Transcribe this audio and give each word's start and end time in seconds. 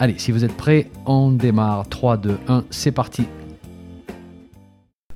Allez, 0.00 0.16
si 0.16 0.30
vous 0.30 0.44
êtes 0.44 0.56
prêts, 0.56 0.86
on 1.06 1.32
démarre. 1.32 1.88
3, 1.88 2.18
2, 2.18 2.38
1, 2.46 2.64
c'est 2.70 2.92
parti. 2.92 3.26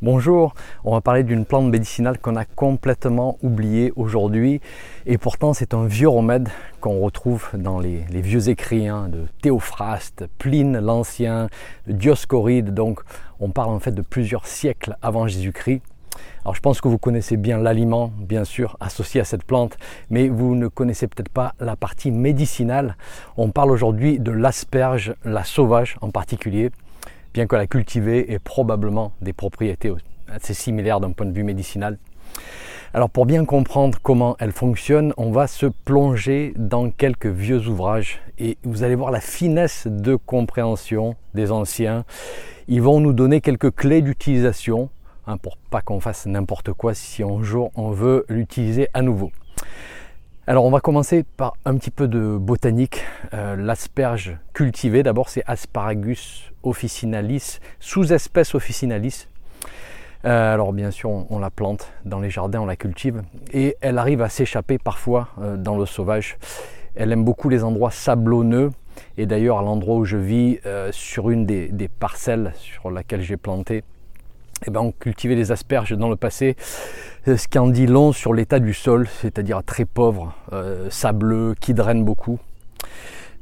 Bonjour, 0.01 0.55
on 0.83 0.95
va 0.95 1.01
parler 1.01 1.23
d'une 1.23 1.45
plante 1.45 1.71
médicinale 1.71 2.19
qu'on 2.19 2.35
a 2.35 2.45
complètement 2.45 3.39
oubliée 3.45 3.93
aujourd'hui 3.95 4.61
et 5.07 5.19
pourtant 5.19 5.55
c'est 5.55 5.75
un 5.75 5.87
vieux 5.87 6.09
remède 6.09 6.49
qu'on 6.81 6.99
retrouve 6.99 7.51
dans 7.55 7.79
les, 7.79 8.05
vieux 8.11 8.49
écrits 8.49 8.89
hein, 8.89 9.09
de 9.09 9.27
Théophraste, 9.41 10.25
Pline 10.39 10.81
l'Ancien, 10.81 11.47
de 11.87 11.93
Dioscoride, 11.93 12.75
donc 12.75 13.03
on 13.39 13.51
parle 13.51 13.71
en 13.71 13.79
fait 13.79 13.93
de 13.93 14.03
plusieurs 14.03 14.49
siècles 14.49 14.97
avant 15.01 15.29
Jésus-Christ. 15.29 15.83
Alors 16.45 16.55
je 16.55 16.61
pense 16.61 16.81
que 16.81 16.89
vous 16.89 16.99
connaissez 16.99 17.37
bien 17.37 17.59
l'aliment, 17.59 18.13
bien 18.19 18.45
sûr, 18.45 18.77
associé 18.81 19.21
à 19.21 19.25
cette 19.25 19.45
plante, 19.45 19.77
mais 20.11 20.29
vous 20.29 20.55
ne 20.55 20.67
connaissez 20.67 21.07
peut-être 21.07 21.29
pas 21.29 21.55
la 21.61 21.77
partie 21.77 22.11
médicinale. 22.11 22.97
On 23.37 23.51
parle 23.51 23.71
aujourd'hui 23.71 24.19
de 24.19 24.33
l'asperge, 24.33 25.15
la 25.25 25.45
sauvage 25.45 25.97
en 26.01 26.11
particulier, 26.11 26.71
bien 27.33 27.47
que 27.47 27.57
la 27.57 27.67
cultivée 27.67 28.33
ait 28.33 28.39
probablement 28.39 29.13
des 29.21 29.33
propriétés 29.33 29.93
assez 30.29 30.55
similaires 30.55 31.01
d'un 31.01 31.13
point 31.13 31.27
de 31.27 31.33
vue 31.33 31.45
médicinal. 31.45 31.99
Alors 32.95 33.09
pour 33.09 33.25
bien 33.25 33.47
comprendre 33.47 33.99
comment 34.03 34.37
elle 34.39 34.53
fonctionne, 34.53 35.15
on 35.17 35.31
va 35.31 35.47
se 35.47 35.67
plonger 35.67 36.53
dans 36.57 36.91
quelques 36.91 37.27
vieux 37.27 37.67
ouvrages 37.69 38.21
et 38.39 38.59
vous 38.65 38.83
allez 38.83 38.97
voir 38.97 39.11
la 39.11 39.21
finesse 39.21 39.87
de 39.87 40.17
compréhension 40.17 41.17
des 41.35 41.53
anciens. 41.53 42.05
Ils 42.69 42.83
vont 42.83 43.01
nous 43.01 43.15
donner 43.15 43.41
quelques 43.41 43.75
clés 43.75 44.03
d'utilisation 44.03 44.91
Hein, 45.29 45.37
pour 45.37 45.57
pas 45.57 45.83
qu'on 45.83 46.01
fasse 46.01 46.27
n'importe 46.27 46.73
quoi 46.73 46.95
si 46.95 47.23
un 47.23 47.43
jour 47.45 47.71
on 47.77 47.91
veut 47.91 48.25
l'utiliser 48.29 48.89
à 48.93 49.03
nouveau. 49.03 49.31
Alors 50.49 50.65
on 50.65 50.71
va 50.73 50.81
commencer 50.81 51.23
par 51.23 51.55
un 51.65 51.77
petit 51.77 51.93
peu 51.93 52.09
de 52.09 52.37
botanique. 52.37 53.05
Euh, 53.33 53.55
l'asperge 53.55 54.37
cultivée, 54.53 55.05
d'abord 55.05 55.29
c'est 55.29 55.45
Asparagus 55.47 56.51
officinalis, 56.65 57.61
sous-espèce 57.79 58.57
officinalis. 58.57 59.29
Euh, 60.25 60.55
alors 60.55 60.73
bien 60.73 60.91
sûr 60.91 61.11
on, 61.31 61.39
la 61.39 61.51
plante 61.51 61.93
dans 62.05 62.19
les 62.19 62.31
jardins, 62.31 62.61
on 62.61 62.67
la 62.67 62.75
cultive 62.75 63.23
et 63.53 63.77
elle 63.81 63.99
arrive 63.99 64.23
à 64.23 64.29
s'échapper 64.29 64.79
parfois 64.79 65.29
euh, 65.41 65.57
dans 65.57 65.79
le 65.79 65.87
sauvage. 65.87 66.37
Elle 66.97 67.13
aime 67.13 67.25
beaucoup 67.25 67.49
les 67.49 67.63
endroits 67.63 67.93
sablonneux 67.93 68.73
et 69.17 69.27
d'ailleurs 69.27 69.61
à 69.61 69.63
l'endroit 69.63 69.95
où 69.95 70.05
je 70.05 70.17
vis, 70.17 70.59
sur 70.91 71.31
une 71.31 71.47
des, 71.47 71.69
des 71.69 71.89
parcelles 71.89 72.53
sur 72.57 72.91
laquelle 72.91 73.23
j'ai 73.23 73.37
planté, 73.37 73.85
eh 74.67 74.71
ben, 74.71 74.81
on 74.81 74.93
cultivait 74.93 75.35
les 75.35 75.51
asperges 75.53 75.93
dans 75.93 76.09
le 76.09 76.17
passé, 76.17 76.57
euh, 77.29 77.37
ce 77.37 77.49
qui 77.49 77.59
en 77.59 77.67
dit 77.67 77.87
long 77.87 78.13
sur 78.13 78.35
l'état 78.35 78.59
du 78.59 78.75
sol, 78.75 79.09
c'est-à-dire 79.21 79.63
très 79.65 79.85
pauvre, 79.85 80.35
euh, 80.53 80.89
sableux, 80.91 81.55
qui 81.61 81.75
draine 81.75 82.05
beaucoup. 82.05 82.39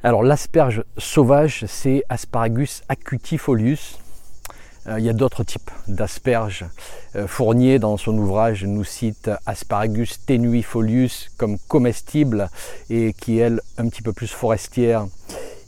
Alors 0.03 0.23
l'asperge 0.23 0.85
sauvage, 0.97 1.65
c'est 1.67 2.05
Asparagus 2.09 2.83
acutifolius. 2.89 3.99
Euh, 4.87 4.99
il 4.99 5.05
y 5.05 5.11
a 5.11 5.13
d'autres 5.13 5.45
types 5.45 5.71
d'asperges. 5.89 6.65
Fournier, 7.27 7.79
dans 7.79 7.97
son 7.97 8.17
ouvrage, 8.17 8.65
nous 8.65 8.85
cite 8.85 9.31
Asparagus 9.45 10.25
tenuifolius 10.25 11.29
comme 11.37 11.59
comestible 11.69 12.49
et 12.89 13.13
qui 13.13 13.41
est, 13.41 13.43
elle, 13.43 13.61
un 13.77 13.89
petit 13.89 14.01
peu 14.01 14.13
plus 14.13 14.31
forestière. 14.31 15.07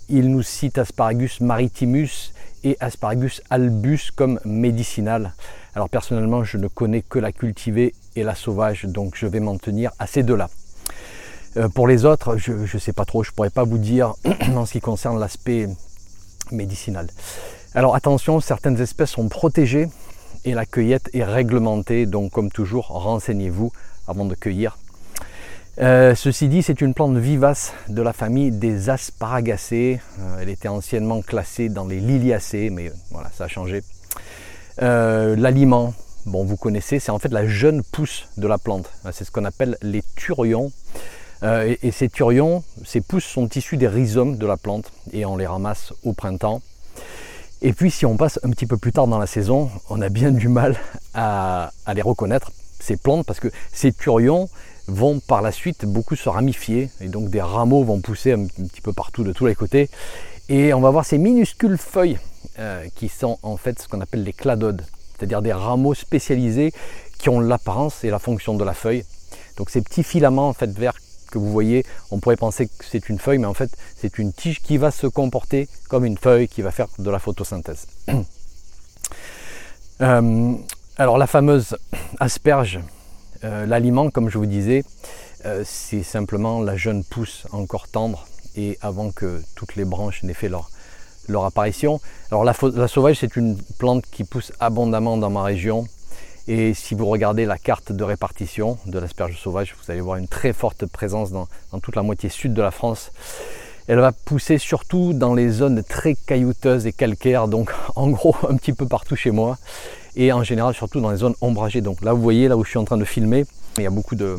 Il 0.09 0.31
nous 0.31 0.43
cite 0.43 0.79
Asparagus 0.79 1.41
maritimus 1.41 2.33
et 2.65 2.77
Asparagus 2.81 3.43
albus 3.51 4.11
comme 4.15 4.41
médicinal. 4.45 5.35
Alors 5.75 5.89
personnellement, 5.89 6.45
je 6.45 6.59
ne 6.59 6.69
connais 6.69 7.03
que 7.03 7.19
la 7.19 7.33
cultivée 7.33 7.95
et 8.17 8.23
la 8.23 8.35
sauvage, 8.35 8.85
donc 8.85 9.15
je 9.17 9.27
vais 9.27 9.41
m'en 9.41 9.57
tenir 9.59 9.91
à 9.99 10.07
ces 10.07 10.23
deux-là. 10.23 10.51
Euh, 11.57 11.69
pour 11.69 11.87
les 11.87 12.05
autres, 12.05 12.37
je 12.37 12.53
ne 12.53 12.79
sais 12.79 12.93
pas 12.93 13.05
trop, 13.05 13.23
je 13.23 13.31
ne 13.31 13.35
pourrais 13.35 13.51
pas 13.51 13.65
vous 13.65 13.79
dire 13.79 14.15
en 14.57 14.67
ce 14.67 14.73
qui 14.73 14.81
concerne 14.81 15.19
l'aspect 15.19 15.69
médicinal. 16.51 17.09
Alors 17.75 17.95
attention, 17.95 18.41
certaines 18.41 18.81
espèces 18.81 19.11
sont 19.11 19.29
protégées 19.29 19.89
et 20.45 20.55
la 20.55 20.67
cueillette 20.67 21.09
est 21.15 21.25
réglementée, 21.25 22.07
donc 22.07 22.33
comme 22.33 22.51
toujours, 22.51 22.89
renseignez-vous 22.89 23.73
avant 24.09 24.25
de 24.25 24.35
cueillir. 24.35 24.77
Euh, 25.81 26.15
ceci 26.15 26.49
dit, 26.49 26.63
c'est 26.63 26.83
une 26.83 26.93
plante 26.93 27.17
vivace 27.17 27.73
de 27.89 28.03
la 28.03 28.13
famille 28.13 28.51
des 28.51 28.91
asparagacées. 28.91 30.01
Euh, 30.21 30.39
elle 30.41 30.51
était 30.51 30.69
anciennement 30.69 31.23
classée 31.23 31.71
dans 31.71 31.87
les 31.87 31.99
liliacées, 31.99 32.69
mais 32.69 32.93
voilà, 33.11 33.31
ça 33.35 33.45
a 33.45 33.49
changé. 33.49 33.83
Euh, 34.83 35.35
l'aliment, 35.35 35.95
bon, 36.27 36.45
vous 36.45 36.59
connaissez, 36.59 36.99
c'est 36.99 37.11
en 37.11 37.19
fait 37.19 37.33
la 37.33 37.47
jeune 37.47 37.83
pousse 37.83 38.29
de 38.37 38.47
la 38.47 38.59
plante. 38.59 38.91
C'est 39.13 39.25
ce 39.25 39.31
qu'on 39.31 39.47
appelle 39.47 39.79
les 39.83 40.03
turions. 40.15 40.73
Et, 41.45 41.91
ces 41.91 42.09
turions, 42.09 42.63
ces 42.85 43.01
pousses 43.01 43.25
sont 43.25 43.49
issues 43.49 43.77
des 43.77 43.89
rhizomes 43.89 44.37
de 44.37 44.47
la 44.47 44.57
plante 44.57 44.93
et 45.13 45.25
on 45.25 45.37
les 45.37 45.47
ramasse 45.47 45.93
au 46.05 46.13
printemps. 46.13 46.63
Et 47.63 47.73
puis, 47.73 47.91
si 47.91 48.07
on 48.07 48.17
passe 48.17 48.39
un 48.45 48.51
petit 48.51 48.67
peu 48.67 48.77
plus 48.77 48.93
tard 48.93 49.09
dans 49.09 49.19
la 49.19 49.27
saison, 49.27 49.69
on 49.91 50.01
a 50.03 50.09
bien 50.09 50.31
du 50.31 50.47
mal 50.47 50.77
à 51.15 51.73
les 51.93 52.03
reconnaître, 52.03 52.53
ces 52.83 52.97
plantes, 52.97 53.25
parce 53.27 53.41
que 53.41 53.49
ces 53.73 53.93
turions, 53.93 54.49
vont 54.89 55.21
par 55.21 55.43
la 55.43 55.53
suite 55.53 55.85
beaucoup 55.85 56.17
se 56.17 56.29
ramifier 56.29 56.91
et 57.01 57.09
donc 57.09 57.31
des 57.31 57.41
rameaux 57.41 57.85
vont 57.85 58.01
pousser 58.01 58.33
un, 58.33 58.47
petit 58.47 58.81
peu 58.81 58.93
partout 58.93 59.25
de 59.25 59.33
tous 59.33 59.47
les 59.47 59.55
côtés 59.55 59.89
et 60.49 60.75
on 60.75 60.81
va 60.81 60.91
voir 60.91 61.05
ces 61.05 61.19
minuscules 61.19 61.79
feuilles 61.79 62.19
euh, 62.59 62.87
qui 62.97 63.09
sont 63.09 63.39
en 63.43 63.57
fait 63.57 63.81
ce 63.81 63.89
qu'on 63.89 64.01
appelle 64.01 64.25
des 64.25 64.33
cladodes, 64.33 64.85
c'est-à-dire 65.17 65.41
des 65.41 65.53
rameaux 65.53 65.95
spécialisés 65.95 66.73
qui 67.19 67.29
ont 67.29 67.41
l'apparence 67.41 68.05
et 68.05 68.11
la 68.11 68.19
fonction 68.19 68.55
de 68.55 68.65
la 68.65 68.75
feuille. 68.75 69.05
Donc 69.57 69.71
ces 69.71 69.81
petits 69.81 70.03
filaments 70.03 70.49
en 70.49 70.53
fait 70.53 70.71
verts 70.71 70.99
que 71.31 71.39
vous 71.39 71.51
voyez, 71.51 71.87
on 72.11 72.19
pourrait 72.19 72.37
penser 72.37 72.67
que 72.67 72.85
c'est 72.85 73.09
une 73.09 73.19
feuille, 73.19 73.39
mais 73.39 73.47
en 73.47 73.55
fait 73.55 73.71
c'est 73.97 74.19
une 74.19 74.33
tige 74.33 74.61
qui 74.61 74.77
va 74.77 74.91
se 74.91 75.07
comporter 75.07 75.69
comme 75.89 76.05
une 76.05 76.19
feuille 76.19 76.49
qui 76.49 76.61
va 76.61 76.73
faire 76.73 76.89
de 76.99 77.11
la 77.11 77.19
photosynthèse. 77.19 77.87
Euh, 80.01 80.57
alors 81.03 81.19
la 81.19 81.27
fameuse 81.27 81.77
asperge, 82.21 82.79
euh, 83.43 83.67
l'aliment, 83.67 84.09
comme 84.09 84.31
je 84.31 84.39
vous 84.39 84.47
disais, 84.47 84.85
euh, 85.45 85.65
c'est 85.67 86.05
simplement 86.05 86.63
la 86.63 86.77
jeune 86.77 87.03
pousse 87.03 87.45
encore 87.51 87.89
tendre 87.89 88.29
et 88.55 88.79
avant 88.83 89.11
que 89.11 89.43
toutes 89.57 89.75
les 89.75 89.85
branches 89.85 90.23
n'aient 90.23 90.33
fait 90.33 90.49
leur, 90.49 90.71
apparition. 91.45 92.01
Alors 92.31 92.45
la, 92.45 92.55
sauvage, 92.87 93.17
c'est 93.19 93.35
une 93.35 93.59
plante 93.79 94.05
qui 94.13 94.23
pousse 94.23 94.53
abondamment 94.61 95.17
dans 95.17 95.31
ma 95.31 95.43
région. 95.43 95.89
Et 96.47 96.73
si 96.73 96.95
vous 96.95 97.07
regardez 97.07 97.47
la 97.47 97.59
carte 97.59 97.91
de 97.91 98.05
répartition 98.05 98.79
de 98.87 98.99
l'asperge 99.01 99.37
sauvage, 99.37 99.75
vous 99.83 99.91
allez 99.91 100.01
voir 100.01 100.19
une 100.19 100.29
très 100.29 100.53
forte 100.53 100.87
présence 100.87 101.33
dans, 101.33 101.49
toute 101.83 101.97
la 101.97 102.03
moitié 102.03 102.29
sud 102.29 102.55
de 102.55 102.63
la 102.63 102.71
France. 102.71 103.11
Elle 103.89 103.99
va 103.99 104.13
pousser 104.13 104.59
surtout 104.59 105.15
dans 105.15 105.35
les 105.35 105.49
zones 105.49 105.83
très 105.83 106.15
caillouteuses 106.15 106.87
et 106.87 106.93
calcaires, 106.93 107.49
donc 107.49 107.73
en 107.97 108.09
gros 108.11 108.37
un 108.49 108.57
petit 108.57 108.73
peu 108.73 108.87
partout 108.87 109.17
chez 109.17 109.33
moi 109.33 109.59
et 110.17 110.33
en 110.33 110.43
général 110.43 110.75
surtout 110.75 111.01
dans 111.01 111.11
les 111.11 111.19
zones 111.19 111.35
ombragées. 111.41 111.81
Donc 111.81 112.03
là 112.03 112.13
vous 112.13 112.23
voyez 112.23 112.49
là 112.49 112.57
où 112.57 112.65
je 112.65 112.71
suis 112.71 112.79
en 112.79 112.85
train 112.85 112.99
de 112.99 113.05
filmer, 113.05 113.45
il 113.79 113.83
y 113.83 113.87
a 113.87 113.91
beaucoup 113.91 114.15
de, 114.15 114.37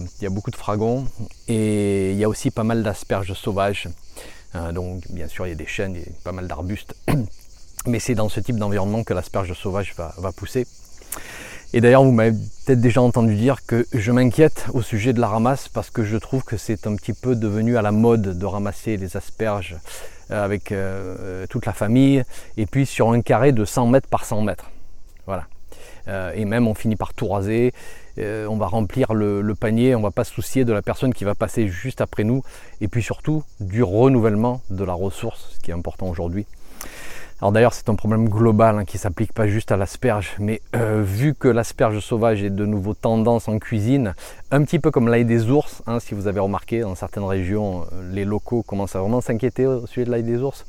fragons 0.56 1.06
et 1.48 2.12
il 2.12 2.18
y 2.18 2.24
a 2.24 2.30
aussi 2.30 2.52
pas 2.52 2.64
mal 2.64 2.84
d'asperges 2.84 3.34
sauvages. 3.34 3.90
Euh, 4.56 4.72
donc 4.72 5.04
bien 5.10 5.28
sûr 5.28 5.48
il 5.48 5.50
y 5.50 5.54
a 5.54 5.56
des 5.56 5.66
chênes, 5.66 5.96
il 5.96 6.02
y 6.02 6.06
a 6.06 6.12
pas 6.24 6.32
mal 6.32 6.48
d'arbustes. 6.48 6.96
Mais 7.86 8.00
c'est 8.00 8.16
dans 8.16 8.30
ce 8.30 8.40
type 8.40 8.58
d'environnement 8.58 9.04
que 9.04 9.14
l'asperge 9.14 9.54
sauvage 9.54 9.94
va, 9.98 10.14
va 10.18 10.32
pousser. 10.32 10.66
Et 11.76 11.82
d'ailleurs, 11.82 12.04
vous 12.04 12.12
m'avez 12.12 12.32
peut-être 12.32 12.80
déjà 12.80 13.02
entendu 13.02 13.36
dire 13.36 13.66
que 13.66 13.88
je 13.92 14.12
m'inquiète 14.12 14.68
au 14.74 14.84
sujet 14.84 15.12
de 15.12 15.20
la 15.20 15.28
ramasse 15.28 15.70
parce 15.70 15.90
que 15.90 16.04
je 16.04 16.18
trouve 16.18 16.44
que 16.44 16.56
c'est 16.56 16.86
un 16.86 16.96
petit 16.96 17.14
peu 17.14 17.36
devenu 17.36 17.78
à 17.78 17.82
la 17.82 17.92
mode 17.92 18.38
de 18.38 18.46
ramasser 18.46 18.96
les 18.96 19.18
asperges 19.18 19.76
euh, 20.30 20.46
avec 20.46 20.72
euh, 20.72 21.48
toute 21.50 21.66
la 21.66 21.74
famille 21.74 22.24
et 22.58 22.68
puis 22.68 22.86
sur 22.86 23.12
un 23.12 23.22
carré 23.22 23.54
de 23.54 23.66
100 23.66 23.88
mètres 23.88 24.08
par 24.08 24.24
100 24.24 24.44
mètres. 24.44 24.70
Euh, 26.08 26.32
et 26.36 26.46
même 26.46 26.68
on 26.68 26.74
finit 26.74 26.96
par 26.96 27.14
tout 27.14 27.28
raser, 27.28 27.74
euh, 28.18 28.46
on 28.48 28.58
va 28.58 28.68
remplir 28.68 29.14
le, 29.14 29.56
panier, 29.56 29.96
on 29.96 30.00
ne 30.00 30.04
va 30.04 30.12
pas 30.12 30.24
se 30.24 30.34
soucier 30.34 30.66
de 30.66 30.74
la 30.74 30.82
personne 30.82 31.14
qui 31.14 31.24
va 31.24 31.36
passer 31.36 31.68
juste 31.68 32.02
après 32.02 32.24
nous, 32.24 32.44
et 32.82 32.88
puis 32.88 33.02
surtout 33.02 33.44
du 33.60 33.84
renouvellement 33.84 34.62
de 34.70 34.84
la 34.84 34.94
ressource, 34.94 35.56
ce 35.56 35.60
qui 35.60 35.72
est 35.72 35.74
important 35.74 36.08
aujourd'hui. 36.08 36.46
Alors 37.42 37.52
d'ailleurs 37.52 37.74
c'est 37.74 37.90
un 37.90 37.96
problème 37.96 38.30
global 38.30 38.78
hein, 38.78 38.86
qui 38.86 38.98
ne 38.98 39.02
s'applique 39.02 39.34
pas 39.34 39.48
juste 39.48 39.72
à 39.72 39.78
l'asperge, 39.78 40.36
mais 40.40 40.62
euh, 40.76 41.02
vu 41.04 41.34
que 41.34 41.48
l'asperge 41.48 42.00
sauvage 42.00 42.44
est 42.44 42.50
de 42.50 42.66
nouveau 42.66 42.94
tendance 42.94 43.48
en 43.48 43.60
cuisine, 43.60 44.14
un 44.52 44.64
petit 44.64 44.80
peu 44.80 44.92
comme 44.92 45.08
l'ail 45.10 45.26
des 45.26 45.50
ours, 45.50 45.82
hein, 45.88 46.00
si 46.00 46.14
vous 46.14 46.28
avez 46.28 46.40
remarqué 46.40 46.82
dans 46.82 46.96
certaines 46.96 47.26
régions, 47.26 47.86
les 48.12 48.24
locaux 48.24 48.64
commencent 48.64 48.96
à 48.96 49.00
vraiment 49.00 49.22
s'inquiéter 49.22 49.66
au 49.66 49.88
sujet 49.88 50.06
de 50.06 50.12
l'ail 50.12 50.24
des 50.24 50.38
ours, 50.38 50.66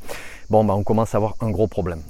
bon 0.50 0.64
bah, 0.64 0.74
on 0.74 0.82
commence 0.82 1.14
à 1.14 1.18
avoir 1.18 1.34
un 1.40 1.50
gros 1.50 1.68
problème. 1.68 2.00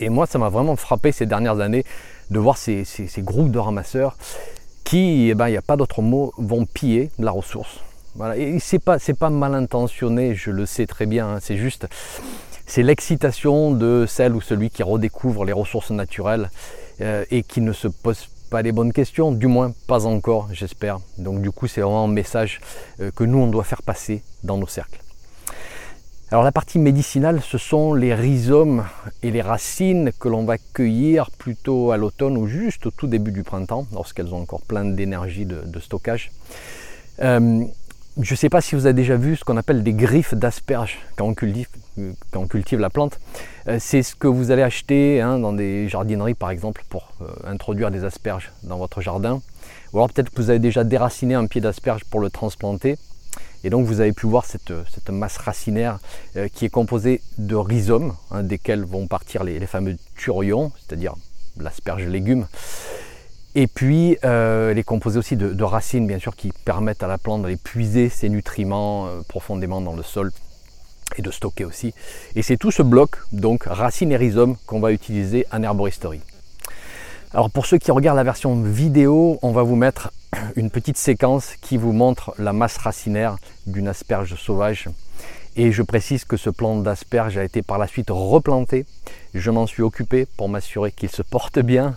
Et 0.00 0.08
moi, 0.08 0.26
ça 0.26 0.38
m'a 0.38 0.48
vraiment 0.48 0.76
frappé 0.76 1.12
ces 1.12 1.26
dernières 1.26 1.60
années 1.60 1.84
de 2.30 2.38
voir 2.38 2.56
ces, 2.56 2.84
groupes 3.18 3.50
de 3.50 3.58
ramasseurs 3.58 4.16
qui, 4.84 5.28
eh 5.28 5.34
ben, 5.34 5.48
il 5.48 5.52
n'y 5.52 5.56
a 5.56 5.62
pas 5.62 5.76
d'autre 5.76 6.02
mot, 6.02 6.32
vont 6.38 6.64
piller 6.64 7.10
la 7.18 7.30
ressource. 7.30 7.80
Voilà. 8.14 8.36
Et 8.36 8.58
c'est 8.58 8.78
pas, 8.78 9.30
mal 9.30 9.54
intentionné, 9.54 10.34
je 10.34 10.50
le 10.50 10.66
sais 10.66 10.86
très 10.86 11.06
bien. 11.06 11.28
Hein. 11.28 11.38
c'est 11.40 11.56
juste, 11.56 11.86
c'est 12.66 12.82
l'excitation 12.82 13.72
de 13.72 14.06
celle 14.08 14.34
ou 14.34 14.40
celui 14.40 14.70
qui 14.70 14.82
redécouvre 14.82 15.44
les 15.44 15.52
ressources 15.52 15.90
naturelles 15.90 16.50
euh, 17.00 17.24
et 17.30 17.42
qui 17.42 17.60
ne 17.60 17.72
se 17.72 17.88
pose 17.88 18.28
pas 18.50 18.62
les 18.62 18.72
bonnes 18.72 18.92
questions, 18.92 19.30
du 19.30 19.46
moins 19.46 19.72
pas 19.86 20.06
encore, 20.06 20.48
j'espère. 20.52 20.98
Donc 21.18 21.42
du 21.42 21.50
coup, 21.50 21.66
c'est 21.66 21.82
vraiment 21.82 22.04
un 22.04 22.08
message 22.08 22.60
euh, 23.00 23.10
que 23.10 23.24
nous 23.24 23.38
on 23.38 23.46
doit 23.46 23.64
faire 23.64 23.82
passer 23.82 24.22
dans 24.42 24.56
nos 24.56 24.66
cercles. 24.66 25.00
Alors 26.30 26.44
la 26.44 26.52
partie 26.52 26.78
médicinale, 26.78 27.40
ce 27.40 27.56
sont 27.56 27.94
les 27.94 28.14
rhizomes 28.14 28.84
et 29.22 29.30
les 29.30 29.40
racines 29.40 30.10
que 30.20 30.28
l'on 30.28 30.44
va 30.44 30.58
cueillir 30.58 31.30
plutôt 31.30 31.90
à 31.90 31.96
l'automne 31.96 32.36
ou 32.36 32.46
juste 32.46 32.84
au 32.84 32.90
tout 32.90 33.06
début 33.06 33.32
du 33.32 33.44
printemps, 33.44 33.86
lorsqu'elles 33.94 34.34
ont 34.34 34.42
encore 34.42 34.60
plein 34.60 34.84
d'énergie 34.84 35.46
de, 35.46 35.80
stockage. 35.80 36.30
Euh, 37.22 37.64
je 38.20 38.32
ne 38.34 38.36
sais 38.36 38.50
pas 38.50 38.60
si 38.60 38.74
vous 38.74 38.84
avez 38.84 38.92
déjà 38.92 39.16
vu 39.16 39.36
ce 39.36 39.44
qu'on 39.44 39.56
appelle 39.56 39.82
des 39.82 39.94
griffes 39.94 40.34
d'asperges 40.34 40.98
quand, 41.16 41.24
on 41.24 41.34
cultive, 41.34 42.78
la 42.78 42.90
plante. 42.90 43.18
Euh, 43.66 43.78
c'est 43.80 44.02
ce 44.02 44.14
que 44.14 44.26
vous 44.26 44.50
allez 44.50 44.62
acheter 44.62 45.22
hein, 45.22 45.38
dans 45.38 45.54
des 45.54 45.88
jardineries 45.88 46.34
par 46.34 46.50
exemple 46.50 46.84
pour 46.90 47.12
euh, 47.22 47.26
introduire 47.46 47.90
des 47.90 48.04
asperges 48.04 48.52
dans 48.64 48.76
votre 48.76 49.00
jardin. 49.00 49.40
Ou 49.94 49.96
alors 49.96 50.10
peut-être 50.10 50.28
que 50.28 50.42
vous 50.42 50.50
avez 50.50 50.58
déjà 50.58 50.84
déraciné 50.84 51.34
un 51.34 51.46
pied 51.46 51.62
d'asperge 51.62 52.04
pour 52.04 52.20
le 52.20 52.28
transplanter. 52.28 52.98
Et 53.64 53.70
donc 53.70 53.86
vous 53.86 54.00
avez 54.00 54.12
pu 54.12 54.26
voir 54.26 54.44
cette, 54.44 54.70
masse 55.10 55.36
racinaire 55.36 55.98
euh, 56.36 56.48
qui 56.48 56.64
est 56.64 56.70
composée 56.70 57.20
de 57.38 57.56
rhizomes, 57.56 58.14
hein, 58.30 58.42
desquels 58.42 58.84
vont 58.84 59.06
partir 59.06 59.44
les, 59.44 59.66
fameux 59.66 59.96
turions, 60.16 60.72
c'est-à-dire 60.76 61.14
l'asperge 61.58 62.04
légume. 62.04 62.46
Et 63.54 63.66
puis 63.66 64.16
euh, 64.24 64.70
elle 64.70 64.78
est 64.78 64.84
composée 64.84 65.18
aussi 65.18 65.36
de, 65.36 65.62
racines 65.64 66.06
bien 66.06 66.18
sûr 66.18 66.36
qui 66.36 66.52
permettent 66.64 67.02
à 67.02 67.08
la 67.08 67.18
plante 67.18 67.42
d'aller 67.42 67.56
puiser 67.56 68.08
ses 68.08 68.28
nutriments 68.28 69.06
euh, 69.06 69.20
profondément 69.26 69.80
dans 69.80 69.96
le 69.96 70.02
sol 70.02 70.30
et 71.16 71.22
de 71.22 71.30
stocker 71.30 71.64
aussi. 71.64 71.94
Et 72.36 72.42
c'est 72.42 72.58
tout 72.58 72.70
ce 72.70 72.82
bloc, 72.82 73.16
donc 73.32 73.64
racines 73.64 74.12
et 74.12 74.16
rhizomes, 74.16 74.56
qu'on 74.66 74.78
va 74.78 74.92
utiliser 74.92 75.46
en 75.50 75.62
herboristerie. 75.62 76.20
Alors 77.32 77.50
pour 77.50 77.66
ceux 77.66 77.78
qui 77.78 77.90
regardent 77.90 78.18
la 78.18 78.24
version 78.24 78.62
vidéo, 78.62 79.38
on 79.42 79.52
va 79.52 79.62
vous 79.62 79.76
mettre 79.76 80.10
une 80.56 80.70
petite 80.70 80.96
séquence 80.96 81.54
qui 81.60 81.76
vous 81.76 81.92
montre 81.92 82.34
la 82.38 82.52
masse 82.52 82.76
racinaire 82.76 83.36
d'une 83.66 83.88
asperge 83.88 84.34
sauvage. 84.36 84.88
Et 85.56 85.72
je 85.72 85.82
précise 85.82 86.24
que 86.24 86.36
ce 86.36 86.50
plant 86.50 86.76
d'asperge 86.76 87.36
a 87.36 87.44
été 87.44 87.62
par 87.62 87.78
la 87.78 87.88
suite 87.88 88.10
replanté. 88.10 88.86
Je 89.34 89.50
m'en 89.50 89.66
suis 89.66 89.82
occupé 89.82 90.26
pour 90.36 90.48
m'assurer 90.48 90.92
qu'il 90.92 91.08
se 91.08 91.22
porte 91.22 91.58
bien. 91.58 91.96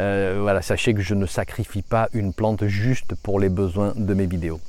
Euh, 0.00 0.38
voilà, 0.40 0.60
sachez 0.60 0.92
que 0.92 1.02
je 1.02 1.14
ne 1.14 1.26
sacrifie 1.26 1.82
pas 1.82 2.08
une 2.12 2.32
plante 2.32 2.66
juste 2.66 3.14
pour 3.14 3.38
les 3.38 3.48
besoins 3.48 3.92
de 3.94 4.12
mes 4.12 4.26
vidéos. 4.26 4.60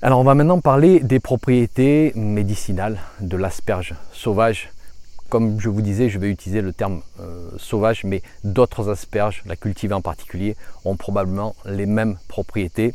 Alors 0.00 0.20
on 0.20 0.24
va 0.24 0.34
maintenant 0.34 0.60
parler 0.60 1.00
des 1.00 1.20
propriétés 1.20 2.12
médicinales 2.14 2.98
de 3.20 3.36
l'asperge 3.36 3.94
sauvage 4.12 4.70
comme 5.28 5.60
je 5.60 5.68
vous 5.68 5.82
disais, 5.82 6.08
je 6.08 6.18
vais 6.18 6.28
utiliser 6.30 6.60
le 6.60 6.72
terme 6.72 7.02
euh, 7.20 7.50
sauvage, 7.58 8.04
mais 8.04 8.22
d'autres 8.44 8.88
asperges, 8.88 9.42
la 9.46 9.56
cultivée 9.56 9.94
en 9.94 10.00
particulier, 10.00 10.56
ont 10.84 10.96
probablement 10.96 11.54
les 11.64 11.86
mêmes 11.86 12.18
propriétés. 12.28 12.94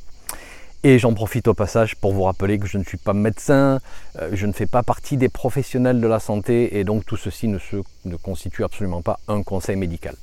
Et 0.84 0.98
j'en 0.98 1.14
profite 1.14 1.50
au 1.50 1.54
passage 1.54 1.98
pour 1.98 2.14
vous 2.14 2.24
rappeler 2.24 2.58
que 2.58 2.66
je 2.66 2.78
ne 2.78 2.86
suis 2.86 2.98
pas 2.98 3.12
médecin, 3.12 3.82
euh, 4.18 4.30
je 4.32 4.46
ne 4.46 4.54
fais 4.54 4.66
pas 4.66 4.82
partie 4.82 5.18
des 5.18 5.28
professionnels 5.28 6.00
de 6.00 6.08
la 6.08 6.20
santé 6.20 6.78
et 6.80 6.86
donc 6.86 7.06
tout 7.06 7.18
ceci 7.18 7.50
ne, 7.50 7.60
ne 8.06 8.16
constitue 8.16 8.64
absolument 8.64 9.02
pas 9.02 9.20
un 9.28 9.44
conseil 9.44 9.76
médical. 9.76 10.16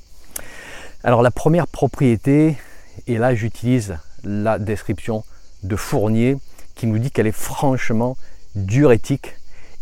Alors 1.03 1.21
la 1.21 1.29
première 1.29 1.67
propriété, 1.67 2.57
et 3.05 3.19
là 3.19 3.35
j'utilise 3.35 3.97
la 4.23 4.57
description 4.57 5.23
de 5.61 5.75
Fournier 5.75 6.37
qui 6.73 6.87
nous 6.87 6.97
dit 6.97 7.11
qu'elle 7.11 7.27
est 7.27 7.31
franchement 7.31 8.17
diurétique 8.55 9.35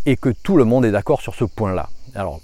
et 0.06 0.18
que 0.18 0.30
tout 0.30 0.57
le 0.57 0.66
monde 0.66 0.83
est 0.83 0.92
d'accord 0.92 1.21
sur 1.21 1.36
ce 1.36 1.45
point-là. 1.45 1.89
Alors, 2.15 2.39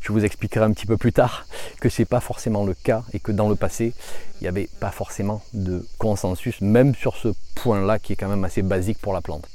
je 0.00 0.12
vous 0.12 0.24
expliquerai 0.24 0.64
un 0.64 0.72
petit 0.72 0.86
peu 0.86 0.96
plus 0.96 1.12
tard 1.12 1.46
que 1.80 1.88
ce 1.88 2.02
n'est 2.02 2.06
pas 2.06 2.20
forcément 2.20 2.64
le 2.64 2.74
cas 2.74 3.04
et 3.12 3.20
que 3.20 3.30
dans 3.30 3.48
le 3.48 3.54
passé, 3.54 3.94
il 4.40 4.44
n'y 4.44 4.48
avait 4.48 4.68
pas 4.80 4.90
forcément 4.90 5.42
de 5.54 5.86
consensus, 5.98 6.60
même 6.60 6.94
sur 6.94 7.16
ce 7.16 7.28
point-là 7.54 8.00
qui 8.00 8.12
est 8.12 8.16
quand 8.16 8.28
même 8.28 8.44
assez 8.44 8.62
basique 8.62 8.98
pour 8.98 9.12
la 9.12 9.20
plante. 9.20 9.48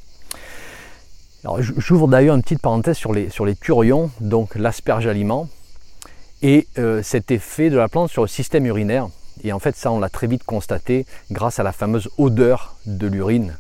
J'ouvre 1.60 2.08
d'ailleurs 2.08 2.36
une 2.36 2.42
petite 2.42 2.62
parenthèse 2.62 2.98
sur 2.98 3.14
les, 3.14 3.30
sur 3.30 3.46
turions, 3.60 4.10
donc 4.22 4.56
l'asperge 4.56 5.08
aliment, 5.08 5.48
et 6.42 6.68
euh, 6.78 7.04
cet 7.04 7.32
effet 7.32 7.70
de 7.70 7.78
la 7.78 7.88
plante 7.88 8.10
sur 8.10 8.22
le 8.22 8.28
système 8.28 8.66
urinaire. 8.66 9.08
Et 9.44 9.54
en 9.54 9.60
fait, 9.60 9.76
ça, 9.76 9.92
on 9.92 10.00
l'a 10.00 10.10
très 10.10 10.28
vite 10.28 10.44
constaté 10.44 11.06
grâce 11.32 11.60
à 11.60 11.64
la 11.64 11.72
fameuse 11.72 12.10
odeur 12.18 12.78
de 12.86 13.08
l'urine. 13.08 13.58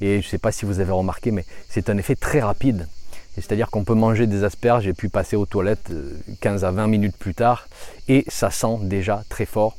Et 0.00 0.20
je 0.20 0.26
ne 0.26 0.30
sais 0.30 0.38
pas 0.38 0.52
si 0.52 0.64
vous 0.64 0.80
avez 0.80 0.92
remarqué, 0.92 1.30
mais 1.30 1.44
c'est 1.68 1.88
un 1.88 1.96
effet 1.98 2.14
très 2.14 2.40
rapide. 2.40 2.88
C'est-à-dire 3.36 3.70
qu'on 3.70 3.84
peut 3.84 3.94
manger 3.94 4.26
des 4.26 4.44
asperges 4.44 4.86
et 4.86 4.92
puis 4.92 5.08
passer 5.08 5.36
aux 5.36 5.46
toilettes 5.46 5.90
15 6.40 6.64
euh, 6.64 6.68
à 6.68 6.70
20 6.70 6.86
minutes 6.86 7.16
plus 7.16 7.34
tard 7.34 7.68
et 8.08 8.24
ça 8.28 8.50
sent 8.50 8.78
déjà 8.82 9.24
très 9.28 9.44
fort. 9.44 9.76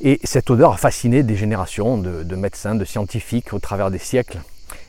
Et 0.00 0.18
cette 0.24 0.48
odeur 0.50 0.72
a 0.72 0.76
fasciné 0.76 1.22
des 1.22 1.36
générations 1.36 1.98
de, 1.98 2.36
médecins, 2.36 2.74
de 2.74 2.84
scientifiques 2.84 3.52
au 3.52 3.58
travers 3.58 3.90
des 3.90 3.98
siècles. 3.98 4.38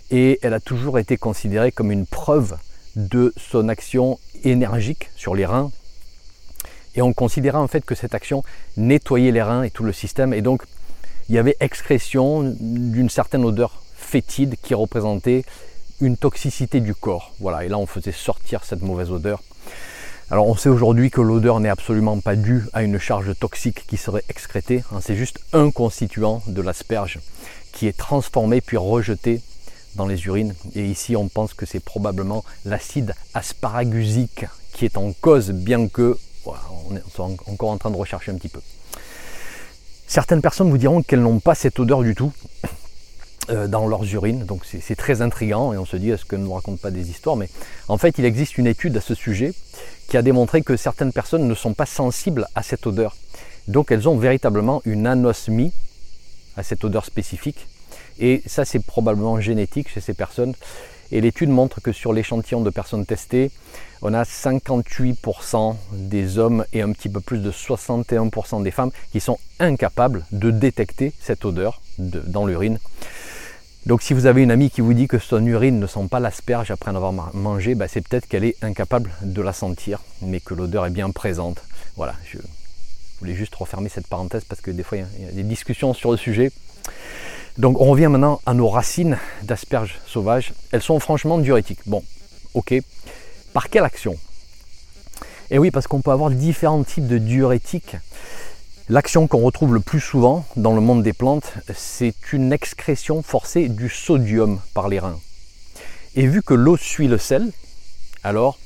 Et 0.09 0.39
elle 0.41 0.53
a 0.53 0.59
toujours 0.59 0.99
été 0.99 1.17
considérée 1.17 1.71
comme 1.71 1.91
une 1.91 2.05
preuve 2.05 2.57
de 2.95 3.33
son 3.35 3.67
action 3.67 4.19
énergique 4.43 5.09
sur 5.15 5.35
les 5.35 5.45
reins. 5.45 5.71
Et 6.95 7.01
on 7.01 7.13
considérait 7.13 7.57
en 7.57 7.67
fait 7.67 7.83
que 7.83 7.95
cette 7.95 8.15
action 8.15 8.43
nettoyait 8.77 9.31
les 9.31 9.41
reins 9.41 9.63
et 9.63 9.69
tout 9.69 9.83
le 9.83 9.93
système. 9.93 10.33
Et 10.33 10.41
donc 10.41 10.63
il 11.27 11.35
y 11.35 11.37
avait 11.37 11.57
excrétion 11.59 12.43
d'une 12.59 13.09
certaine 13.09 13.43
odeur 13.43 13.81
fétide 13.95 14.55
qui 14.61 14.73
représentait 14.73 15.43
une 16.01 16.17
toxicité 16.17 16.81
du 16.81 16.93
corps. 16.93 17.33
Voilà, 17.39 17.63
et 17.63 17.69
là 17.69 17.77
on 17.77 17.85
faisait 17.85 18.11
sortir 18.11 18.63
cette 18.65 18.81
mauvaise 18.81 19.11
odeur. 19.11 19.41
Alors 20.29 20.47
on 20.47 20.55
sait 20.55 20.69
aujourd'hui 20.69 21.11
que 21.11 21.21
l'odeur 21.21 21.59
n'est 21.59 21.69
absolument 21.69 22.19
pas 22.19 22.35
due 22.35 22.65
à 22.73 22.83
une 22.83 22.97
charge 22.97 23.33
toxique 23.37 23.85
qui 23.87 23.97
serait 23.97 24.23
excrétée, 24.29 24.83
hein. 24.91 24.99
c'est 25.01 25.15
juste 25.15 25.39
un 25.53 25.71
constituant 25.71 26.41
de 26.47 26.61
l'asperge 26.61 27.19
qui 27.73 27.87
est 27.87 27.97
transformé 27.97 28.61
puis 28.61 28.77
rejeté 28.77 29.41
dans 29.95 30.07
les 30.07 30.25
urines. 30.25 30.55
Et 30.73 30.85
ici 30.85 31.15
on 31.15 31.27
pense 31.27 31.53
que 31.53 31.65
c'est 31.65 31.81
probablement 31.81 32.43
l'acide 32.65 33.13
asparagusique 33.33 34.45
qui 34.73 34.85
est 34.85 34.97
en 34.97 35.13
cause, 35.13 35.51
bien 35.51 35.87
que 35.87 36.17
on 36.45 36.95
est 36.95 37.19
encore 37.19 37.69
en 37.69 37.77
train 37.77 37.91
de 37.91 37.97
rechercher 37.97 38.31
un 38.31 38.35
petit 38.35 38.49
peu. 38.49 38.61
Certaines 40.07 40.41
personnes 40.41 40.69
vous 40.69 40.77
diront 40.77 41.03
qu'elles 41.03 41.21
n'ont 41.21 41.39
pas 41.39 41.55
cette 41.55 41.79
odeur 41.79 42.03
du 42.03 42.15
tout. 42.15 42.33
Euh, 43.49 43.67
dans 43.67 43.87
leurs 43.87 44.05
urines. 44.13 44.45
Donc 44.45 44.61
c'est 44.65 44.95
très 44.95 45.23
intriguant 45.23 45.73
et 45.73 45.77
on 45.77 45.85
se 45.85 45.97
dit 45.97 46.11
est-ce 46.11 46.25
que 46.25 46.35
ne 46.35 46.43
nous 46.43 46.53
raconte 46.53 46.79
pas 46.79 46.91
des 46.91 47.09
histoires? 47.09 47.35
Mais 47.35 47.49
en 47.87 47.97
fait, 47.97 48.19
il 48.19 48.23
existe 48.23 48.59
une 48.59 48.67
étude 48.67 48.95
à 48.95 49.01
ce 49.01 49.15
sujet 49.15 49.55
qui 50.07 50.15
a 50.15 50.21
démontré 50.21 50.61
que 50.61 50.77
certaines 50.77 51.11
personnes 51.11 51.47
ne 51.47 51.55
sont 51.55 51.73
pas 51.73 51.87
sensibles 51.87 52.45
à 52.53 52.61
cette 52.61 52.85
odeur. 52.85 53.15
Donc 53.67 53.91
elles 53.91 54.07
ont 54.07 54.15
véritablement 54.15 54.83
une 54.85 55.07
anosmie 55.07 55.73
à 56.55 56.61
cette 56.61 56.83
odeur 56.83 57.03
spécifique. 57.03 57.65
Et 58.19 58.43
ça, 58.45 58.63
c'est 58.63 58.79
probablement 58.79 59.41
génétique 59.41 59.89
chez 59.89 60.01
ces 60.01 60.13
personnes. 60.13 60.53
Et 61.11 61.19
l'étude 61.19 61.49
montre 61.49 61.81
que 61.81 61.91
sur 61.91 62.13
l'échantillon 62.13 62.61
de 62.61 62.69
personnes 62.69 63.07
testées, 63.07 63.49
on 64.03 64.13
a 64.13 64.21
58% 64.21 65.75
des 65.93 66.37
hommes 66.37 66.63
et 66.73 66.81
un 66.83 66.91
petit 66.91 67.09
peu 67.09 67.21
plus 67.21 67.39
de 67.39 67.51
61% 67.51 68.61
des 68.61 68.71
femmes 68.71 68.91
qui 69.11 69.19
sont 69.19 69.39
incapables 69.59 70.25
de 70.31 70.51
détecter 70.51 71.11
cette 71.19 71.43
odeur 71.43 71.81
dans 71.97 72.45
l'urine. 72.45 72.77
Donc 73.87 74.03
si 74.03 74.13
vous 74.13 74.27
avez 74.27 74.43
une 74.43 74.51
amie 74.51 74.69
qui 74.69 74.81
vous 74.81 74.93
dit 74.93 75.07
que 75.07 75.17
son 75.17 75.43
urine 75.45 75.79
ne 75.79 75.87
sent 75.87 76.07
pas 76.09 76.19
l'asperge 76.19 76.69
après 76.69 76.91
en 76.91 76.95
avoir 76.95 77.33
mangé, 77.33 77.73
bah, 77.73 77.87
c'est 77.87 78.07
peut-être 78.07 78.27
qu'elle 78.27 78.43
est 78.43 78.55
incapable 78.63 79.11
de 79.23 79.41
la 79.41 79.53
sentir, 79.53 79.99
mais 80.21 80.39
que 80.39 80.53
l'odeur 80.53 80.85
est 80.85 80.91
bien 80.91 81.09
présente. 81.09 81.63
Voilà, 81.95 82.13
je 82.23 82.37
voulais 83.19 83.33
juste 83.33 83.55
refermer 83.55 83.89
cette 83.89 84.07
parenthèse 84.07 84.43
parce 84.43 84.61
que 84.61 84.69
des 84.69 84.83
fois 84.83 84.99
il 84.99 85.25
y 85.25 85.27
a 85.27 85.31
des 85.31 85.43
discussions 85.43 85.95
sur 85.95 86.11
le 86.11 86.17
sujet. 86.17 86.51
Donc 87.57 87.81
on 87.81 87.85
revient 87.85 88.07
maintenant 88.07 88.39
à 88.45 88.53
nos 88.53 88.69
racines 88.69 89.17
d'asperges 89.41 89.99
sauvages. 90.05 90.53
Elles 90.71 90.83
sont 90.83 90.99
franchement 90.99 91.39
diurétiques. 91.39 91.81
Bon, 91.87 92.03
ok. 92.53 92.75
Par 93.53 93.69
quelle 93.69 93.83
action? 93.83 94.15
Eh 95.49 95.57
oui, 95.57 95.71
parce 95.71 95.87
qu'on 95.87 96.01
peut 96.01 96.11
avoir 96.11 96.29
différents 96.29 96.83
types 96.83 97.07
de 97.07 97.17
diurétiques. 97.17 97.97
L'action 98.91 99.25
qu'on 99.25 99.39
retrouve 99.39 99.73
le 99.73 99.79
plus 99.79 100.01
souvent 100.01 100.45
dans 100.57 100.75
le 100.75 100.81
monde 100.81 101.01
des 101.01 101.13
plantes, 101.13 101.53
c'est 101.73 102.33
une 102.33 102.51
excrétion 102.51 103.21
forcée 103.21 103.69
du 103.69 103.87
sodium 103.87 104.59
par 104.73 104.89
les 104.89 104.99
reins. 104.99 105.17
Et 106.17 106.27
vu 106.27 106.43
que 106.43 106.53
l'eau 106.53 106.75
suit 106.75 107.07
le 107.07 107.17
sel, 107.17 107.53
alors 108.21 108.59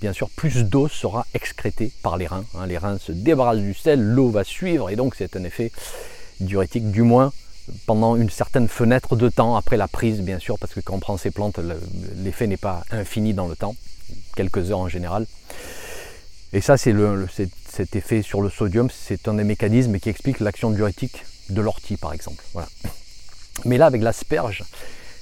bien 0.00 0.12
sûr 0.12 0.30
plus 0.30 0.62
d'eau 0.62 0.86
sera 0.86 1.26
excrétée 1.34 1.90
par 2.04 2.16
les 2.16 2.28
reins. 2.28 2.44
Hein. 2.54 2.68
Les 2.68 2.78
reins 2.78 2.98
se 2.98 3.10
débarrassent 3.10 3.58
du 3.58 3.74
sel, 3.74 4.00
l'eau 4.00 4.30
va 4.30 4.44
suivre 4.44 4.90
et 4.90 4.94
donc 4.94 5.16
c'est 5.16 5.34
un 5.34 5.42
effet 5.42 5.72
diurétique 6.38 6.92
du 6.92 7.02
moins 7.02 7.32
pendant 7.86 8.14
une 8.14 8.30
certaine 8.30 8.68
fenêtre 8.68 9.16
de 9.16 9.28
temps 9.28 9.56
après 9.56 9.76
la 9.76 9.88
prise 9.88 10.20
bien 10.20 10.38
sûr 10.38 10.56
parce 10.56 10.72
que 10.72 10.78
quand 10.78 10.94
on 10.94 11.00
prend 11.00 11.16
ces 11.16 11.32
plantes 11.32 11.58
l'effet 12.18 12.46
n'est 12.46 12.56
pas 12.56 12.84
infini 12.92 13.34
dans 13.34 13.48
le 13.48 13.56
temps, 13.56 13.74
quelques 14.36 14.70
heures 14.70 14.78
en 14.78 14.88
général. 14.88 15.26
Et 16.52 16.60
ça, 16.60 16.76
c'est 16.76 16.92
le, 16.92 17.26
cet 17.74 17.96
effet 17.96 18.22
sur 18.22 18.40
le 18.40 18.50
sodium, 18.50 18.88
c'est 18.88 19.26
un 19.26 19.34
des 19.34 19.44
mécanismes 19.44 19.98
qui 19.98 20.08
explique 20.08 20.38
l'action 20.38 20.70
diurétique 20.70 21.24
de 21.50 21.60
l'ortie, 21.60 21.96
par 21.96 22.12
exemple. 22.12 22.44
Mais 23.64 23.78
là, 23.78 23.86
avec 23.86 24.00
l'asperge, 24.00 24.62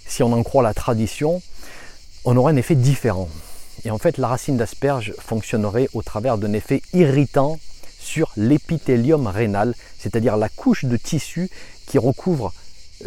si 0.07 0.23
on 0.23 0.33
en 0.33 0.43
croit 0.43 0.63
la 0.63 0.75
tradition, 0.75 1.41
on 2.25 2.37
aurait 2.37 2.53
un 2.53 2.57
effet 2.57 2.75
différent. 2.75 3.29
Et 3.85 3.91
en 3.91 3.99
fait, 3.99 4.19
la 4.19 4.29
racine 4.29 4.59
d'asperge 4.59 5.15
fonctionnerait 5.19 5.89
au 5.95 6.03
travers 6.03 6.37
d'un 6.37 6.53
effet 6.53 6.83
irritant 6.93 7.59
sur 7.99 8.33
l'épithélium 8.37 9.27
rénal, 9.29 9.75
c'est-à-dire 9.99 10.37
la 10.37 10.51
couche 10.51 10.85
de 10.85 10.97
tissu 10.97 11.49
qui 11.87 11.99
recouvre 11.99 12.53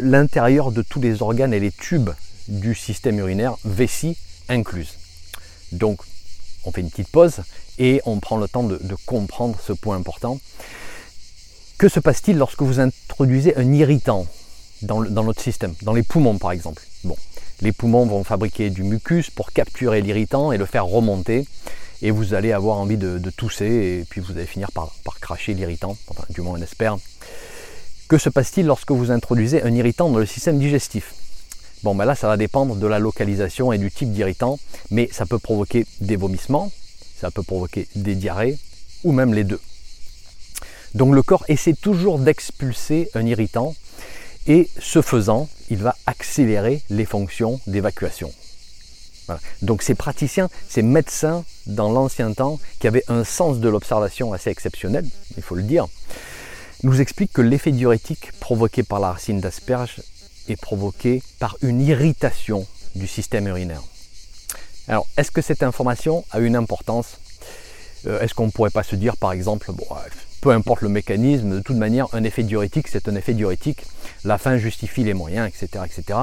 l'intérieur 0.00 0.72
de 0.72 0.82
tous 0.82 1.00
les 1.00 1.22
organes 1.22 1.54
et 1.54 1.60
les 1.60 1.72
tubes 1.72 2.10
du 2.48 2.74
système 2.74 3.18
urinaire, 3.18 3.56
vessie 3.64 4.16
incluse. 4.48 4.94
Donc, 5.72 6.00
on 6.66 6.72
fait 6.72 6.80
une 6.80 6.90
petite 6.90 7.08
pause 7.08 7.40
et 7.78 8.02
on 8.04 8.18
prend 8.18 8.36
le 8.36 8.48
temps 8.48 8.64
de, 8.64 8.78
comprendre 9.06 9.56
ce 9.64 9.72
point 9.72 9.96
important. 9.96 10.38
Que 11.78 11.88
se 11.88 12.00
passe-t-il 12.00 12.36
lorsque 12.36 12.62
vous 12.62 12.80
introduisez 12.80 13.56
un 13.56 13.72
irritant 13.72 14.26
dans, 14.82 15.00
notre 15.02 15.40
système, 15.40 15.74
dans 15.82 15.92
les 15.92 16.02
poumons 16.02 16.38
par 16.38 16.52
exemple? 16.52 16.82
Bon, 17.04 17.16
les 17.60 17.72
poumons 17.72 18.06
vont 18.06 18.24
fabriquer 18.24 18.70
du 18.70 18.82
mucus 18.82 19.30
pour 19.30 19.52
capturer 19.52 20.02
l'irritant 20.02 20.52
et 20.52 20.58
le 20.58 20.66
faire 20.66 20.86
remonter. 20.86 21.46
Et 22.02 22.10
vous 22.10 22.34
allez 22.34 22.52
avoir 22.52 22.76
envie 22.76 22.98
de, 22.98 23.18
tousser 23.30 23.64
et 23.64 24.04
puis 24.08 24.20
vous 24.20 24.32
allez 24.32 24.46
finir 24.46 24.70
par, 24.72 24.92
cracher 25.20 25.54
l'irritant, 25.54 25.96
enfin 26.08 26.24
du 26.30 26.40
moins 26.40 26.58
on 26.58 26.62
espère. 26.62 26.96
Que 28.08 28.18
se 28.18 28.28
passe-t-il 28.28 28.66
lorsque 28.66 28.92
vous 28.92 29.10
introduisez 29.10 29.62
un 29.62 29.74
irritant 29.74 30.10
dans 30.10 30.18
le 30.18 30.26
système 30.26 30.58
digestif? 30.58 31.14
Bon, 31.82 31.94
ben 31.94 32.04
là, 32.04 32.14
ça 32.14 32.26
va 32.26 32.36
dépendre 32.36 32.76
de 32.76 32.86
la 32.86 32.98
localisation 32.98 33.72
et 33.72 33.78
du 33.78 33.90
type 33.90 34.12
d'irritant, 34.12 34.58
mais 34.90 35.08
ça 35.12 35.26
peut 35.26 35.38
provoquer 35.38 35.86
des 36.00 36.16
vomissements, 36.16 36.72
ça 37.20 37.30
peut 37.30 37.42
provoquer 37.42 37.86
des 37.94 38.14
diarrhées, 38.14 38.58
ou 39.04 39.12
même 39.12 39.34
les 39.34 39.44
deux. 39.44 39.60
Donc 40.94 41.14
le 41.14 41.22
corps 41.22 41.44
essaie 41.48 41.74
toujours 41.74 42.18
d'expulser 42.18 43.10
un 43.14 43.26
irritant, 43.26 43.74
et 44.46 44.68
ce 44.78 45.02
faisant, 45.02 45.48
il 45.70 45.78
va 45.78 45.96
accélérer 46.06 46.82
les 46.90 47.04
fonctions 47.04 47.60
d'évacuation. 47.66 48.32
Donc 49.62 49.82
ces 49.82 49.94
praticiens, 49.94 50.48
ces 50.68 50.82
médecins 50.82 51.44
dans 51.66 51.90
l'ancien 51.90 52.32
temps, 52.32 52.58
qui 52.80 52.86
avaient 52.86 53.04
un 53.08 53.24
sens 53.24 53.58
de 53.58 53.68
l'observation 53.68 54.32
assez 54.32 54.50
exceptionnel, 54.50 55.04
il 55.36 55.42
faut 55.42 55.56
le 55.56 55.62
dire, 55.62 55.86
nous 56.82 57.00
expliquent 57.00 57.32
que 57.32 57.42
l'effet 57.42 57.72
diurétique 57.72 58.32
provoqué 58.38 58.82
par 58.82 59.00
la 59.00 59.12
racine 59.12 59.40
d'asperge 59.40 60.00
est 60.48 60.60
provoqué 60.60 61.22
par 61.38 61.56
une 61.62 61.80
irritation 61.80 62.66
du 62.94 63.06
système 63.06 63.46
urinaire. 63.46 63.82
Alors, 64.88 65.06
est-ce 65.16 65.30
que 65.30 65.42
cette 65.42 65.62
information 65.62 66.24
a 66.30 66.38
une 66.38 66.56
importance? 66.56 67.18
Euh, 68.06 68.20
Est-ce 68.20 68.34
qu'on 68.34 68.46
ne 68.46 68.50
pourrait 68.50 68.70
pas 68.70 68.84
se 68.84 68.96
dire, 68.96 69.16
par 69.16 69.32
exemple, 69.32 69.72
bon, 69.72 69.84
peu 70.40 70.50
importe 70.50 70.82
le 70.82 70.88
mécanisme, 70.88 71.50
de 71.50 71.60
toute 71.60 71.76
manière, 71.76 72.06
un 72.12 72.22
effet 72.22 72.44
diurétique, 72.44 72.88
c'est 72.88 73.08
un 73.08 73.16
effet 73.16 73.34
diurétique, 73.34 73.84
la 74.24 74.38
fin 74.38 74.58
justifie 74.58 75.02
les 75.02 75.14
moyens, 75.14 75.48
etc. 75.48 75.84
etc. 75.84 76.20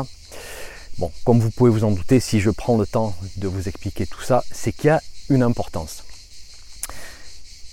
Bon, 0.98 1.12
comme 1.26 1.40
vous 1.40 1.52
pouvez 1.52 1.72
vous 1.72 1.84
en 1.84 1.92
douter, 1.92 2.20
si 2.20 2.40
je 2.40 2.50
prends 2.50 2.78
le 2.78 2.86
temps 2.86 3.16
de 3.38 3.48
vous 3.48 3.68
expliquer 3.68 4.06
tout 4.06 4.22
ça, 4.22 4.44
c'est 4.52 4.72
qu'il 4.72 4.88
y 4.88 4.92
a 4.92 5.02
une 5.30 5.44
importance. 5.44 6.04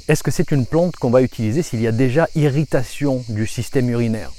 Est-ce 0.09 0.25
que 0.25 0.33
c'est 0.33 0.51
une 0.51 0.67
plante 0.67 0.97
qu'on 0.97 1.11
va 1.11 1.23
utiliser 1.23 1.63
s'il 1.63 1.81
y 1.81 1.87
a 1.87 1.93
déjà 1.93 2.29
irritation 2.35 3.23
du 3.29 3.47
système 3.47 3.89
urinaire? 3.91 4.33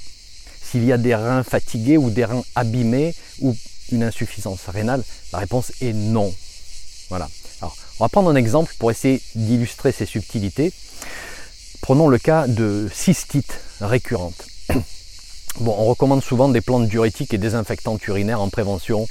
S'il 0.72 0.86
y 0.86 0.92
a 0.92 0.96
des 0.96 1.14
reins 1.14 1.42
fatigués 1.42 1.98
ou 1.98 2.08
des 2.08 2.24
reins 2.24 2.42
abîmés 2.54 3.14
ou 3.42 3.54
une 3.90 4.02
insuffisance 4.02 4.60
rénale 4.68 5.04
La 5.30 5.40
réponse 5.40 5.70
est 5.82 5.92
non. 5.92 6.32
Voilà. 7.10 7.28
Alors, 7.60 7.76
on 8.00 8.04
va 8.04 8.08
prendre 8.08 8.30
un 8.30 8.36
exemple 8.36 8.74
pour 8.78 8.90
essayer 8.90 9.20
d'illustrer 9.34 9.92
ces 9.92 10.06
subtilités. 10.06 10.72
Prenons 11.82 12.08
le 12.08 12.16
cas 12.16 12.46
de 12.46 12.88
cystite 12.90 13.60
récurrente. 13.82 14.46
Bon, 15.60 15.74
on 15.78 15.84
recommande 15.84 16.24
souvent 16.24 16.48
des 16.48 16.62
plantes 16.62 16.88
diurétiques 16.88 17.34
et 17.34 17.38
désinfectantes 17.38 18.06
urinaires 18.06 18.40
en 18.40 18.48
prévention. 18.48 19.06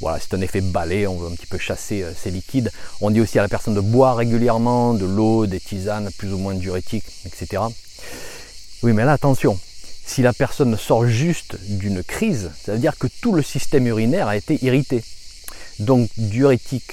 Voilà, 0.00 0.18
c'est 0.18 0.32
un 0.32 0.40
effet 0.40 0.62
balai, 0.62 1.06
on 1.06 1.18
veut 1.18 1.30
un 1.30 1.34
petit 1.34 1.46
peu 1.46 1.58
chasser 1.58 2.02
euh, 2.02 2.12
ces 2.16 2.30
liquides. 2.30 2.72
On 3.02 3.10
dit 3.10 3.20
aussi 3.20 3.38
à 3.38 3.42
la 3.42 3.48
personne 3.48 3.74
de 3.74 3.82
boire 3.82 4.16
régulièrement 4.16 4.94
de 4.94 5.04
l'eau, 5.04 5.44
des 5.44 5.60
tisanes 5.60 6.10
plus 6.16 6.32
ou 6.32 6.38
moins 6.38 6.54
diurétiques, 6.54 7.04
etc. 7.26 7.64
Oui, 8.82 8.94
mais 8.94 9.04
là, 9.04 9.12
attention, 9.12 9.60
si 10.06 10.22
la 10.22 10.32
personne 10.32 10.76
sort 10.76 11.06
juste 11.06 11.56
d'une 11.62 12.02
crise, 12.02 12.50
ça 12.62 12.72
veut 12.72 12.78
dire 12.78 12.98
que 12.98 13.06
tout 13.20 13.32
le 13.32 13.42
système 13.42 13.86
urinaire 13.86 14.28
a 14.28 14.36
été 14.36 14.62
irrité. 14.64 15.02
Donc, 15.78 16.08
diurétique 16.16 16.92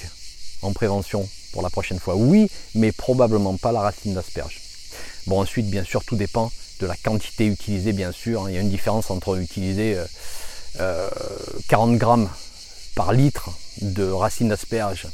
en 0.62 0.72
prévention 0.72 1.28
pour 1.52 1.62
la 1.62 1.70
prochaine 1.70 1.98
fois, 1.98 2.16
oui, 2.16 2.50
mais 2.74 2.92
probablement 2.92 3.56
pas 3.56 3.72
la 3.72 3.80
racine 3.80 4.14
d'asperge. 4.14 4.60
Bon, 5.26 5.40
ensuite, 5.40 5.68
bien 5.68 5.84
sûr, 5.84 6.04
tout 6.04 6.16
dépend 6.16 6.50
de 6.80 6.86
la 6.86 6.96
quantité 6.96 7.46
utilisée, 7.46 7.92
bien 7.92 8.12
sûr. 8.12 8.42
Hein. 8.42 8.46
Il 8.48 8.54
y 8.54 8.58
a 8.58 8.60
une 8.60 8.70
différence 8.70 9.10
entre 9.10 9.38
utiliser 9.38 9.96
40 10.76 10.80
euh, 10.80 11.08
euh, 11.70 11.96
grammes 11.96 12.28
par 12.94 13.12
litre 13.12 13.50
de 13.80 14.04
racines 14.04 14.48
d'asperge 14.48 15.06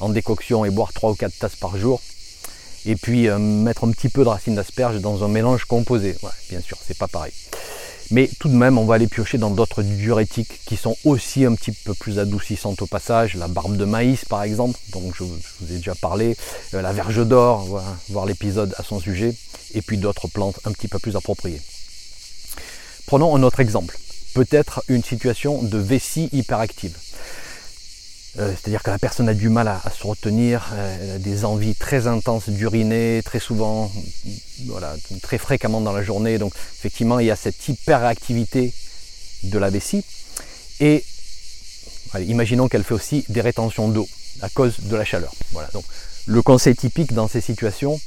en 0.00 0.08
décoction 0.10 0.64
et 0.64 0.70
boire 0.70 0.92
3 0.92 1.12
ou 1.12 1.14
4 1.14 1.38
tasses 1.38 1.56
par 1.56 1.76
jour. 1.78 2.00
Et 2.86 2.96
puis 2.96 3.28
euh, 3.28 3.38
mettre 3.38 3.84
un 3.84 3.90
petit 3.90 4.08
peu 4.08 4.24
de 4.24 4.28
racines 4.28 4.54
d'asperge 4.54 5.00
dans 5.00 5.24
un 5.24 5.28
mélange 5.28 5.64
composé. 5.64 6.16
bien 6.48 6.60
sûr, 6.60 6.78
c'est 6.86 6.96
pas 6.96 7.08
pareil. 7.08 7.32
Mais 8.12 8.30
tout 8.38 8.48
de 8.48 8.54
même, 8.54 8.78
on 8.78 8.84
va 8.84 8.94
aller 8.94 9.08
piocher 9.08 9.36
dans 9.36 9.50
d'autres 9.50 9.82
diurétiques 9.82 10.60
qui 10.64 10.76
sont 10.76 10.96
aussi 11.04 11.44
un 11.44 11.54
petit 11.54 11.72
peu 11.72 11.92
plus 11.92 12.20
adoucissantes 12.20 12.80
au 12.82 12.86
passage. 12.86 13.34
La 13.34 13.48
barbe 13.48 13.76
de 13.76 13.84
maïs, 13.84 14.24
par 14.24 14.44
exemple, 14.44 14.78
dont 14.92 15.12
je, 15.12 15.24
vous 15.24 15.72
ai 15.72 15.78
déjà 15.78 15.96
parlé. 15.96 16.36
la 16.72 16.92
verge 16.92 17.26
d'or, 17.26 17.82
voir 18.08 18.26
l'épisode 18.26 18.74
à 18.78 18.84
son 18.84 19.00
sujet 19.00 19.34
et 19.74 19.82
puis 19.82 19.98
d'autres 19.98 20.28
plantes 20.28 20.60
un 20.64 20.70
petit 20.70 20.86
peu 20.86 21.00
plus 21.00 21.16
appropriées. 21.16 21.60
Prenons 23.06 23.34
un 23.34 23.42
autre 23.42 23.60
exemple, 23.60 23.98
peut-être 24.34 24.84
une 24.88 25.02
situation 25.02 25.62
de 25.62 25.78
vessie 25.78 26.28
hyperactive. 26.32 26.96
Euh, 28.38 28.52
c'est-à-dire 28.52 28.82
que 28.82 28.90
la 28.90 28.98
personne 28.98 29.28
a 29.28 29.34
du 29.34 29.48
mal 29.48 29.68
à, 29.68 29.80
se 29.90 30.06
retenir, 30.06 30.70
euh, 30.74 30.96
elle 31.00 31.10
a 31.10 31.18
des 31.18 31.44
envies 31.44 31.74
très 31.74 32.06
intenses 32.06 32.48
d'uriner, 32.50 33.22
très 33.24 33.40
souvent, 33.40 33.90
voilà, 34.66 34.94
très 35.22 35.38
fréquemment 35.38 35.80
dans 35.80 35.92
la 35.92 36.02
journée. 36.02 36.38
Donc 36.38 36.52
effectivement, 36.78 37.18
il 37.18 37.26
y 37.26 37.30
a 37.30 37.36
cette 37.36 37.66
hyperactivité 37.68 38.72
de 39.44 39.58
la 39.58 39.70
vessie. 39.70 40.04
Et 40.80 41.04
imaginons 42.18 42.68
qu'elle 42.68 42.84
fait 42.84 42.94
aussi 42.94 43.24
des 43.28 43.40
rétentions 43.40 43.88
d'eau 43.88 44.08
à 44.42 44.48
cause 44.50 44.80
de 44.80 44.96
la 44.96 45.04
chaleur. 45.04 45.32
Voilà, 45.52 45.68
donc 45.72 45.84
le 46.26 46.42
conseil 46.42 46.74
typique 46.74 47.14
dans 47.14 47.28
ces 47.28 47.40
situations, 47.40 47.98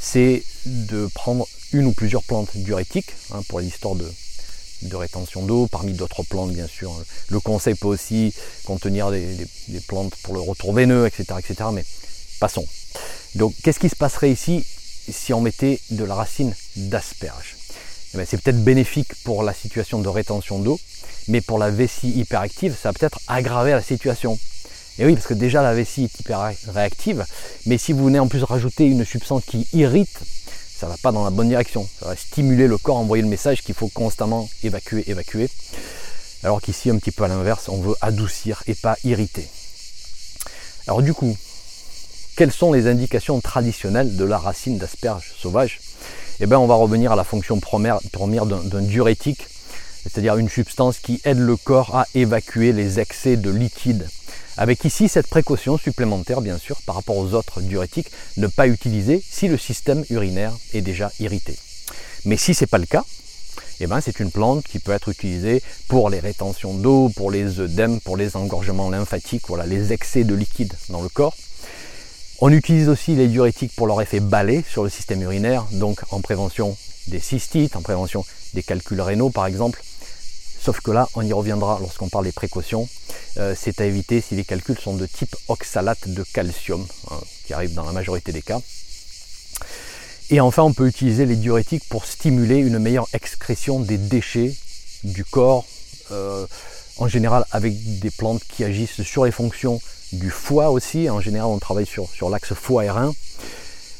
c'est 0.00 0.42
de 0.64 1.08
prendre 1.14 1.46
une 1.72 1.86
ou 1.86 1.92
plusieurs 1.92 2.22
plantes 2.22 2.56
diurétiques 2.56 3.12
hein, 3.32 3.42
pour 3.48 3.60
l'histoire 3.60 3.96
de, 3.96 4.10
rétention 4.92 5.44
d'eau, 5.44 5.66
parmi 5.66 5.92
d'autres 5.92 6.22
plantes 6.22 6.52
bien 6.52 6.66
sûr. 6.66 6.92
Le 7.28 7.40
conseil 7.40 7.74
peut 7.74 7.88
aussi 7.88 8.34
contenir 8.64 9.10
des, 9.10 9.46
plantes 9.86 10.14
pour 10.22 10.34
le 10.34 10.40
retour 10.40 10.72
veineux, 10.72 11.06
etc. 11.06 11.24
etc. 11.38 11.70
mais 11.72 11.84
passons. 12.40 12.66
Donc 13.34 13.54
qu'est-ce 13.62 13.80
qui 13.80 13.88
se 13.88 13.96
passerait 13.96 14.30
ici 14.30 14.64
si 15.10 15.32
on 15.32 15.40
mettait 15.40 15.80
de 15.90 16.04
la 16.04 16.14
racine 16.14 16.54
d'asperge 16.76 17.56
eh 18.14 18.24
C'est 18.24 18.40
peut-être 18.40 18.62
bénéfique 18.62 19.14
pour 19.24 19.42
la 19.42 19.52
situation 19.52 20.00
de 20.00 20.08
rétention 20.08 20.58
d'eau, 20.58 20.78
mais 21.28 21.40
pour 21.40 21.58
la 21.58 21.70
vessie 21.70 22.10
hyperactive, 22.10 22.76
ça 22.80 22.90
va 22.90 22.92
peut-être 22.98 23.20
aggraver 23.26 23.72
la 23.72 23.82
situation. 23.82 24.38
Et 24.98 25.06
oui, 25.06 25.14
parce 25.14 25.26
que 25.26 25.34
déjà 25.34 25.62
la 25.62 25.74
vessie 25.74 26.04
est 26.04 26.20
hyper 26.20 26.52
réactive, 26.68 27.24
mais 27.66 27.78
si 27.78 27.92
vous 27.92 28.04
venez 28.04 28.20
en 28.20 28.28
plus 28.28 28.42
rajouter 28.44 28.86
une 28.86 29.04
substance 29.04 29.42
qui 29.44 29.66
irrite, 29.72 30.20
ça 30.76 30.86
ne 30.86 30.92
va 30.92 30.98
pas 30.98 31.12
dans 31.12 31.24
la 31.24 31.30
bonne 31.30 31.48
direction. 31.48 31.88
Ça 32.00 32.06
va 32.06 32.16
stimuler 32.16 32.66
le 32.66 32.78
corps, 32.78 32.96
envoyer 32.96 33.22
le 33.22 33.28
message 33.28 33.62
qu'il 33.62 33.74
faut 33.74 33.88
constamment 33.88 34.48
évacuer, 34.62 35.04
évacuer. 35.06 35.48
Alors 36.42 36.60
qu'ici, 36.60 36.90
un 36.90 36.98
petit 36.98 37.12
peu 37.12 37.24
à 37.24 37.28
l'inverse, 37.28 37.68
on 37.68 37.80
veut 37.80 37.94
adoucir 38.00 38.62
et 38.66 38.74
pas 38.74 38.96
irriter. 39.04 39.48
Alors 40.86 41.00
du 41.00 41.14
coup, 41.14 41.36
quelles 42.36 42.52
sont 42.52 42.72
les 42.72 42.88
indications 42.88 43.40
traditionnelles 43.40 44.16
de 44.16 44.24
la 44.24 44.38
racine 44.38 44.76
d'asperge 44.76 45.32
sauvage 45.38 45.80
Eh 46.40 46.46
bien, 46.46 46.58
on 46.58 46.66
va 46.66 46.74
revenir 46.74 47.12
à 47.12 47.16
la 47.16 47.24
fonction 47.24 47.60
première, 47.60 48.00
première 48.12 48.44
d'un 48.44 48.82
diurétique, 48.82 49.46
c'est-à-dire 50.02 50.36
une 50.36 50.48
substance 50.48 50.98
qui 50.98 51.20
aide 51.24 51.38
le 51.38 51.56
corps 51.56 51.96
à 51.96 52.06
évacuer 52.14 52.72
les 52.72 52.98
excès 52.98 53.36
de 53.36 53.50
liquide 53.50 54.08
avec 54.56 54.84
ici 54.84 55.08
cette 55.08 55.26
précaution 55.26 55.78
supplémentaire 55.78 56.40
bien 56.40 56.58
sûr 56.58 56.80
par 56.82 56.94
rapport 56.94 57.16
aux 57.16 57.34
autres 57.34 57.60
diurétiques, 57.60 58.10
ne 58.36 58.46
pas 58.46 58.66
utiliser 58.66 59.22
si 59.28 59.48
le 59.48 59.58
système 59.58 60.04
urinaire 60.10 60.52
est 60.72 60.80
déjà 60.80 61.10
irrité. 61.20 61.56
Mais 62.24 62.36
si 62.36 62.54
ce 62.54 62.62
n'est 62.64 62.68
pas 62.68 62.78
le 62.78 62.86
cas, 62.86 63.04
eh 63.80 63.86
ben, 63.86 64.00
c'est 64.00 64.20
une 64.20 64.30
plante 64.30 64.64
qui 64.64 64.78
peut 64.78 64.92
être 64.92 65.08
utilisée 65.08 65.62
pour 65.88 66.08
les 66.08 66.20
rétentions 66.20 66.74
d'eau, 66.74 67.10
pour 67.16 67.30
les 67.30 67.58
œdèmes, 67.58 68.00
pour 68.00 68.16
les 68.16 68.36
engorgements 68.36 68.90
lymphatiques, 68.90 69.48
voilà, 69.48 69.66
les 69.66 69.92
excès 69.92 70.24
de 70.24 70.34
liquide 70.34 70.72
dans 70.90 71.02
le 71.02 71.08
corps. 71.08 71.36
On 72.40 72.52
utilise 72.52 72.88
aussi 72.88 73.16
les 73.16 73.26
diurétiques 73.26 73.74
pour 73.74 73.86
leur 73.86 74.00
effet 74.00 74.20
balai 74.20 74.64
sur 74.68 74.84
le 74.84 74.90
système 74.90 75.22
urinaire, 75.22 75.66
donc 75.72 76.00
en 76.10 76.20
prévention 76.20 76.76
des 77.08 77.20
cystites, 77.20 77.76
en 77.76 77.82
prévention 77.82 78.24
des 78.54 78.62
calculs 78.62 79.00
rénaux 79.00 79.30
par 79.30 79.46
exemple, 79.46 79.82
Sauf 80.64 80.80
que 80.80 80.92
là, 80.92 81.10
on 81.14 81.20
y 81.20 81.30
reviendra 81.34 81.78
lorsqu'on 81.78 82.08
parle 82.08 82.24
des 82.24 82.32
précautions. 82.32 82.88
Euh, 83.36 83.54
c'est 83.58 83.80
à 83.80 83.84
éviter 83.84 84.20
si 84.20 84.34
les 84.36 84.44
calculs 84.44 84.78
sont 84.78 84.94
de 84.94 85.06
type 85.06 85.34
oxalate 85.48 86.08
de 86.08 86.22
calcium, 86.22 86.86
hein, 87.10 87.18
qui 87.46 87.52
arrive 87.52 87.74
dans 87.74 87.84
la 87.84 87.92
majorité 87.92 88.32
des 88.32 88.42
cas. 88.42 88.60
Et 90.30 90.40
enfin, 90.40 90.62
on 90.62 90.72
peut 90.72 90.86
utiliser 90.86 91.26
les 91.26 91.36
diurétiques 91.36 91.84
pour 91.88 92.06
stimuler 92.06 92.58
une 92.58 92.78
meilleure 92.78 93.08
excrétion 93.12 93.80
des 93.80 93.98
déchets 93.98 94.54
du 95.02 95.24
corps, 95.24 95.66
euh, 96.12 96.46
en 96.96 97.08
général 97.08 97.44
avec 97.50 97.98
des 97.98 98.10
plantes 98.10 98.42
qui 98.48 98.64
agissent 98.64 99.02
sur 99.02 99.24
les 99.24 99.32
fonctions 99.32 99.80
du 100.12 100.30
foie 100.30 100.70
aussi. 100.70 101.10
En 101.10 101.20
général, 101.20 101.50
on 101.50 101.58
travaille 101.58 101.86
sur, 101.86 102.30
l'axe 102.30 102.54
foie 102.54 102.84
et. 102.84 102.90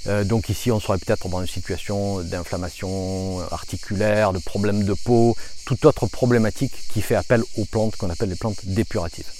Euh, 0.06 0.24
donc 0.24 0.48
ici, 0.48 0.70
on 0.70 0.80
serait 0.80 0.98
peut-être 0.98 1.28
dans 1.28 1.40
une 1.40 1.46
situation 1.46 2.20
d'inflammation 2.20 3.40
articulaire, 3.50 4.32
de 4.32 4.38
problèmes 4.38 4.84
de 4.84 4.94
peau, 4.94 5.36
toute 5.64 5.84
autre 5.84 6.06
problématique 6.06 6.74
qui 6.92 7.00
fait 7.00 7.14
appel 7.14 7.42
aux 7.56 7.64
plantes 7.64 7.96
qu'on 7.96 8.10
appelle 8.10 8.28
les 8.28 8.36
plantes 8.36 8.64
dépuratives. 8.64 9.30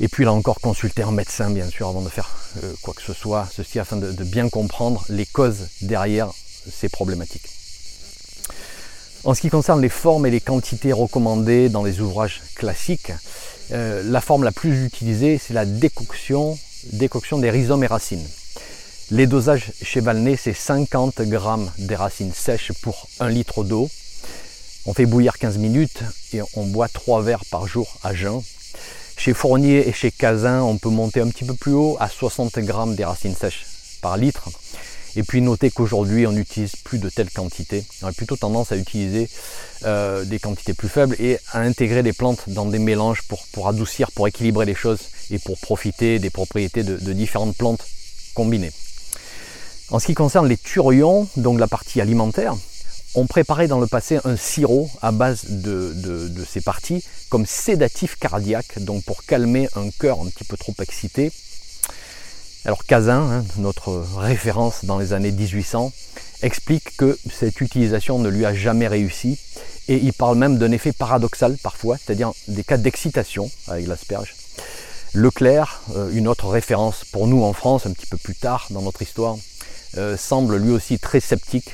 Et 0.00 0.08
puis 0.08 0.24
là 0.24 0.32
encore, 0.32 0.60
consulter 0.60 1.02
un 1.02 1.12
médecin, 1.12 1.50
bien 1.50 1.68
sûr, 1.68 1.86
avant 1.86 2.00
de 2.00 2.08
faire 2.08 2.34
euh, 2.64 2.72
quoi 2.80 2.94
que 2.94 3.02
ce 3.02 3.12
soit, 3.12 3.46
ceci 3.54 3.78
afin 3.78 3.96
de, 3.96 4.24
bien 4.24 4.48
comprendre 4.48 5.04
les 5.10 5.26
causes 5.26 5.68
derrière 5.82 6.30
ces 6.70 6.88
problématiques. 6.88 7.48
En 9.24 9.34
ce 9.34 9.42
qui 9.42 9.50
concerne 9.50 9.82
les 9.82 9.90
formes 9.90 10.24
et 10.24 10.30
les 10.30 10.40
quantités 10.40 10.94
recommandées 10.94 11.68
dans 11.68 11.84
les 11.84 12.00
ouvrages 12.00 12.40
classiques, 12.54 13.12
euh, 13.72 14.02
la 14.02 14.22
forme 14.22 14.42
la 14.42 14.52
plus 14.52 14.86
utilisée, 14.86 15.36
c'est 15.36 15.52
la 15.52 15.66
décoction, 15.66 16.58
décoction 16.94 17.38
des 17.38 17.50
rhizomes 17.50 17.84
et 17.84 17.86
racines. 17.86 18.26
Les 19.12 19.26
dosages 19.26 19.72
chez 19.82 19.98
Valnet, 20.00 20.36
c'est 20.36 20.54
50 20.54 21.22
g 21.24 21.38
des 21.78 21.96
racines 21.96 22.32
sèches 22.32 22.70
pour 22.80 23.08
1 23.18 23.28
litre 23.28 23.64
d'eau. 23.64 23.90
On 24.86 24.94
fait 24.94 25.04
bouillir 25.04 25.36
15 25.36 25.58
minutes 25.58 26.04
et 26.32 26.38
on 26.54 26.64
boit 26.66 26.86
3 26.86 27.20
verres 27.22 27.44
par 27.50 27.66
jour 27.66 27.98
à 28.04 28.14
jeun. 28.14 28.40
Chez 29.16 29.34
Fournier 29.34 29.88
et 29.88 29.92
chez 29.92 30.12
Cazin, 30.12 30.62
on 30.62 30.78
peut 30.78 30.90
monter 30.90 31.18
un 31.18 31.28
petit 31.28 31.44
peu 31.44 31.54
plus 31.54 31.72
haut 31.72 31.96
à 31.98 32.08
60 32.08 32.60
grammes 32.60 32.94
des 32.94 33.04
racines 33.04 33.34
sèches 33.34 33.66
par 34.00 34.16
litre. 34.16 34.48
Et 35.16 35.24
puis 35.24 35.40
notez 35.40 35.72
qu'aujourd'hui 35.72 36.28
on 36.28 36.32
n'utilise 36.32 36.76
plus 36.76 37.00
de 37.00 37.10
telles 37.10 37.30
quantités. 37.30 37.84
On 38.02 38.06
a 38.06 38.12
plutôt 38.12 38.36
tendance 38.36 38.70
à 38.70 38.76
utiliser 38.76 39.28
euh, 39.86 40.24
des 40.24 40.38
quantités 40.38 40.72
plus 40.72 40.88
faibles 40.88 41.16
et 41.18 41.36
à 41.50 41.58
intégrer 41.58 42.04
des 42.04 42.12
plantes 42.12 42.44
dans 42.46 42.66
des 42.66 42.78
mélanges 42.78 43.22
pour, 43.22 43.66
adoucir, 43.66 44.12
pour 44.12 44.28
équilibrer 44.28 44.66
les 44.66 44.76
choses 44.76 45.00
et 45.32 45.40
pour 45.40 45.58
profiter 45.58 46.20
des 46.20 46.30
propriétés 46.30 46.84
de 46.84 47.12
différentes 47.12 47.56
plantes 47.56 47.84
combinées. 48.34 48.70
En 49.90 49.98
ce 49.98 50.06
qui 50.06 50.14
concerne 50.14 50.46
les 50.46 50.56
turions, 50.56 51.26
donc 51.36 51.58
la 51.58 51.66
partie 51.66 52.00
alimentaire, 52.00 52.54
on 53.16 53.26
préparait 53.26 53.66
dans 53.66 53.80
le 53.80 53.88
passé 53.88 54.20
un 54.24 54.36
sirop 54.36 54.88
à 55.02 55.10
base 55.10 55.46
de, 55.48 56.30
ces 56.48 56.60
parties 56.60 57.04
comme 57.28 57.44
sédatif 57.44 58.16
cardiaque, 58.16 58.78
donc 58.78 59.02
pour 59.02 59.24
calmer 59.24 59.68
un 59.74 59.90
cœur 59.90 60.20
un 60.20 60.26
petit 60.26 60.44
peu 60.44 60.56
trop 60.56 60.74
excité. 60.80 61.32
Alors 62.64 62.84
Cazin, 62.84 63.20
hein, 63.20 63.44
notre 63.56 64.04
référence 64.16 64.84
dans 64.84 64.98
les 64.98 65.12
années 65.12 65.32
1800, 65.32 65.92
explique 66.42 66.96
que 66.96 67.18
cette 67.28 67.60
utilisation 67.60 68.20
ne 68.20 68.28
lui 68.28 68.46
a 68.46 68.54
jamais 68.54 68.86
réussi 68.86 69.38
et 69.88 69.96
il 69.96 70.12
parle 70.12 70.38
même 70.38 70.58
d'un 70.58 70.70
effet 70.70 70.92
paradoxal 70.92 71.56
parfois, 71.60 71.96
c'est-à-dire 71.96 72.32
des 72.46 72.62
cas 72.62 72.76
d'excitation 72.76 73.50
avec 73.66 73.88
l'asperge. 73.88 74.36
Leclerc, 75.14 75.82
euh, 75.96 76.10
une 76.12 76.28
autre 76.28 76.46
référence 76.46 77.04
pour 77.10 77.26
nous 77.26 77.42
en 77.42 77.52
France 77.52 77.86
un 77.86 77.92
petit 77.92 78.06
peu 78.06 78.18
plus 78.18 78.36
tard 78.36 78.68
dans 78.70 78.82
notre 78.82 79.02
histoire, 79.02 79.36
euh, 79.98 80.16
semble 80.16 80.56
lui 80.56 80.70
aussi 80.70 80.98
très 80.98 81.20
sceptique 81.20 81.72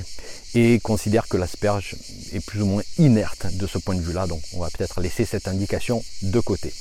et 0.55 0.81
considère 0.81 1.29
que 1.29 1.37
l'asperge 1.37 1.97
est 2.33 2.41
plus 2.41 2.63
ou 2.63 2.67
moins 2.67 2.83
inerte 2.99 3.47
de 3.55 3.67
ce 3.67 3.79
point 3.79 3.95
de 3.95 4.01
vue-là. 4.01 4.27
Donc 4.27 4.41
on 4.55 4.61
va 4.61 4.71
peut-être 4.71 5.01
laisser 5.01 5.25
cette 5.25 5.49
indication 5.49 6.03
de 6.23 6.41
côté. 6.41 6.73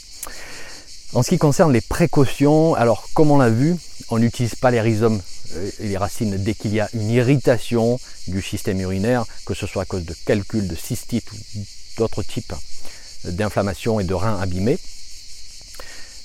En 1.14 1.24
ce 1.24 1.30
qui 1.30 1.38
concerne 1.38 1.72
les 1.72 1.82
précautions, 1.82 2.74
alors 2.76 3.08
comme 3.14 3.32
on 3.32 3.38
l'a 3.38 3.50
vu, 3.50 3.76
on 4.10 4.18
n'utilise 4.18 4.56
pas 4.56 4.72
les 4.72 4.82
rhizomes 4.82 5.22
euh, 5.56 5.72
et 5.80 5.88
les 5.88 5.98
racines 5.98 6.38
dès 6.38 6.54
qu'il 6.54 6.74
y 6.74 6.80
a 6.80 6.90
une 6.94 7.10
irritation 7.10 8.00
du 8.28 8.42
système 8.42 8.80
urinaire, 8.80 9.26
que 9.46 9.54
ce 9.54 9.68
soit 9.68 9.84
à 9.84 9.86
cause 9.86 10.06
de 10.06 10.16
calculs, 10.26 10.68
de 10.68 10.76
cystite 10.76 11.32
ou 11.32 11.38
d'autres 11.98 12.24
types 12.24 12.54
d'inflammation 13.26 14.00
et 14.00 14.04
de 14.04 14.14
reins 14.14 14.40
abîmés. 14.40 14.78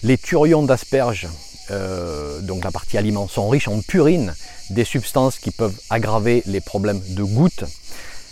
Les 0.03 0.18
turions 0.18 0.62
d'asperges 0.62 1.29
euh, 1.70 2.40
donc 2.40 2.64
la 2.64 2.70
partie 2.70 2.98
aliments, 2.98 3.28
sont 3.28 3.48
riches 3.48 3.68
en 3.68 3.80
purine, 3.80 4.35
des 4.70 4.85
substances 4.85 5.38
qui 5.38 5.50
peuvent 5.50 5.78
aggraver 5.88 6.42
les 6.46 6.61
problèmes 6.61 7.00
de 7.09 7.22
gouttes. 7.22 7.64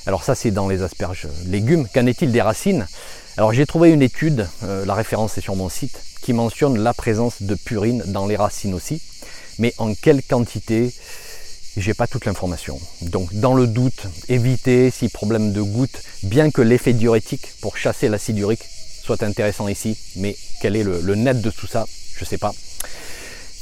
Alors 0.06 0.24
ça 0.24 0.34
c'est 0.34 0.50
dans 0.50 0.68
les 0.68 0.82
asperges 0.82 1.28
légumes. 1.46 1.86
Qu'en 1.92 2.06
est-il 2.06 2.32
des 2.32 2.42
racines? 2.42 2.86
Alors 3.36 3.52
j'ai 3.52 3.66
trouvé 3.66 3.90
une 3.90 4.02
étude, 4.02 4.48
euh, 4.64 4.84
la 4.84 4.94
référence 4.94 5.38
est 5.38 5.42
sur 5.42 5.56
mon 5.56 5.68
site, 5.68 6.00
qui 6.22 6.32
mentionne 6.32 6.78
la 6.78 6.94
présence 6.94 7.42
de 7.42 7.54
purine 7.54 8.02
dans 8.06 8.26
les 8.26 8.36
racines 8.36 8.74
aussi. 8.74 9.00
Mais 9.58 9.74
en 9.78 9.94
quelle 9.94 10.22
quantité? 10.22 10.92
J'ai 11.76 11.94
pas 11.94 12.08
toute 12.08 12.24
l'information. 12.24 12.80
Donc 13.02 13.32
dans 13.34 13.54
le 13.54 13.68
doute, 13.68 14.06
évitez 14.28 14.90
si 14.90 15.08
problème 15.08 15.52
de 15.52 15.62
gouttes, 15.62 16.02
bien 16.24 16.50
que 16.50 16.62
l'effet 16.62 16.92
diurétique 16.92 17.52
pour 17.60 17.76
chasser 17.76 18.08
l'acide 18.08 18.38
urique 18.38 18.64
soit 19.02 19.22
intéressant 19.22 19.68
ici, 19.68 19.96
mais 20.16 20.36
quel 20.60 20.74
est 20.74 20.82
le 20.82 21.14
net 21.14 21.40
de 21.40 21.50
tout 21.50 21.68
ça, 21.68 21.86
je 22.16 22.24
ne 22.24 22.26
sais 22.26 22.36
pas. 22.36 22.52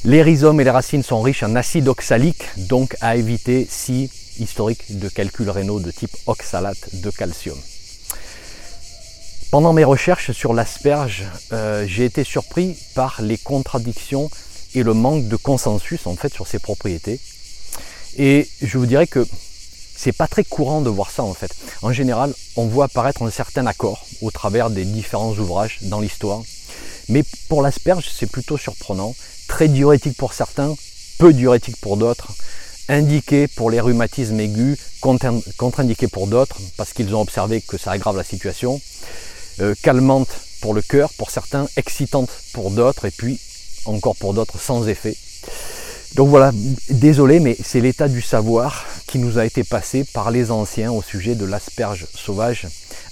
Les 0.06 0.22
rhizomes 0.22 0.60
et 0.60 0.64
les 0.64 0.70
racines 0.70 1.02
sont 1.02 1.20
riches 1.20 1.42
en 1.42 1.56
acide 1.56 1.88
oxalique, 1.88 2.44
donc 2.58 2.96
à 3.00 3.16
éviter 3.16 3.66
si 3.68 4.08
historique 4.38 5.00
de 5.00 5.08
calculs 5.08 5.50
rénaux 5.50 5.80
de 5.80 5.90
type 5.90 6.16
oxalate 6.26 6.94
de 7.02 7.10
calcium. 7.10 7.58
Pendant 9.50 9.72
mes 9.72 9.82
recherches 9.82 10.30
sur 10.30 10.54
l'asperge, 10.54 11.24
euh, 11.52 11.84
j'ai 11.88 12.04
été 12.04 12.22
surpris 12.22 12.76
par 12.94 13.20
les 13.20 13.36
contradictions 13.36 14.30
et 14.76 14.84
le 14.84 14.94
manque 14.94 15.26
de 15.26 15.34
consensus 15.34 16.06
en 16.06 16.14
fait 16.14 16.32
sur 16.32 16.46
ses 16.46 16.60
propriétés. 16.60 17.18
Et 18.16 18.48
je 18.62 18.78
vous 18.78 18.86
dirais 18.86 19.08
que 19.08 19.26
c'est 19.96 20.12
pas 20.12 20.28
très 20.28 20.44
courant 20.44 20.82
de 20.82 20.88
voir 20.88 21.10
ça 21.10 21.24
en 21.24 21.34
fait. 21.34 21.50
En 21.82 21.90
général, 21.90 22.32
on 22.54 22.66
voit 22.66 22.84
apparaître 22.84 23.22
un 23.24 23.30
certain 23.30 23.66
accord 23.66 24.06
au 24.22 24.30
travers 24.30 24.70
des 24.70 24.84
différents 24.84 25.32
ouvrages 25.32 25.78
dans 25.82 25.98
l'histoire. 25.98 26.42
Mais 27.08 27.24
pour 27.48 27.62
l'asperge, 27.62 28.08
c'est 28.12 28.30
plutôt 28.30 28.58
surprenant 28.58 29.14
très 29.48 29.68
diurétique 29.68 30.16
pour 30.16 30.32
certains, 30.32 30.74
peu 31.18 31.32
diurétique 31.32 31.76
pour 31.80 31.96
d'autres, 31.96 32.32
indiqué 32.88 33.48
pour 33.48 33.70
les 33.70 33.80
rhumatismes 33.80 34.38
aigus, 34.40 34.78
contre-indiqué 35.00 36.08
pour 36.08 36.26
d'autres, 36.26 36.58
parce 36.76 36.92
qu'ils 36.92 37.14
ont 37.14 37.20
observé 37.20 37.60
que 37.60 37.78
ça 37.78 37.92
aggrave 37.92 38.16
la 38.16 38.24
situation, 38.24 38.80
euh, 39.60 39.74
calmante 39.82 40.28
pour 40.60 40.74
le 40.74 40.82
cœur 40.82 41.12
pour 41.14 41.30
certains, 41.30 41.68
excitante 41.76 42.30
pour 42.52 42.70
d'autres, 42.70 43.04
et 43.04 43.10
puis 43.10 43.38
encore 43.84 44.16
pour 44.16 44.34
d'autres 44.34 44.60
sans 44.60 44.88
effet. 44.88 45.16
Donc 46.14 46.28
voilà, 46.28 46.50
désolé, 46.88 47.40
mais 47.40 47.56
c'est 47.62 47.80
l'état 47.80 48.08
du 48.08 48.22
savoir 48.22 48.86
qui 49.06 49.18
nous 49.18 49.38
a 49.38 49.44
été 49.44 49.64
passé 49.64 50.04
par 50.04 50.30
les 50.30 50.50
anciens 50.50 50.90
au 50.90 51.02
sujet 51.02 51.34
de 51.34 51.44
l'asperge 51.44 52.06
sauvage. 52.14 52.68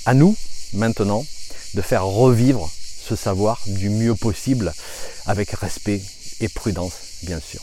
À 0.06 0.14
nous, 0.14 0.36
maintenant, 0.72 1.26
de 1.74 1.82
faire 1.82 2.06
revivre 2.06 2.70
ce 3.04 3.16
savoir 3.16 3.60
du 3.66 3.90
mieux 3.90 4.14
possible, 4.14 4.72
avec 5.26 5.50
respect 5.50 6.00
et 6.40 6.48
prudence, 6.48 7.18
bien 7.22 7.38
sûr. 7.38 7.60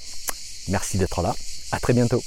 Merci 0.70 0.98
d'être 0.98 1.22
là. 1.22 1.36
À 1.72 1.80
très 1.80 1.94
bientôt. 1.94 2.22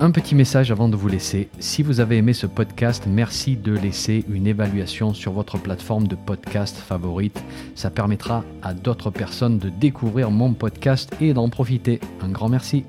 Un 0.00 0.10
petit 0.10 0.34
message 0.34 0.70
avant 0.70 0.88
de 0.88 0.96
vous 0.96 1.08
laisser. 1.08 1.48
Si 1.60 1.82
vous 1.82 2.00
avez 2.00 2.16
aimé 2.16 2.32
ce 2.32 2.46
podcast, 2.46 3.04
merci 3.06 3.56
de 3.56 3.72
laisser 3.72 4.24
une 4.28 4.46
évaluation 4.46 5.14
sur 5.14 5.32
votre 5.32 5.56
plateforme 5.56 6.08
de 6.08 6.16
podcast 6.16 6.76
favorite. 6.76 7.40
Ça 7.74 7.90
permettra 7.90 8.44
à 8.62 8.74
d'autres 8.74 9.10
personnes 9.10 9.58
de 9.58 9.68
découvrir 9.68 10.30
mon 10.30 10.52
podcast 10.52 11.10
et 11.20 11.32
d'en 11.32 11.48
profiter. 11.48 12.00
Un 12.20 12.28
grand 12.28 12.48
merci. 12.48 12.84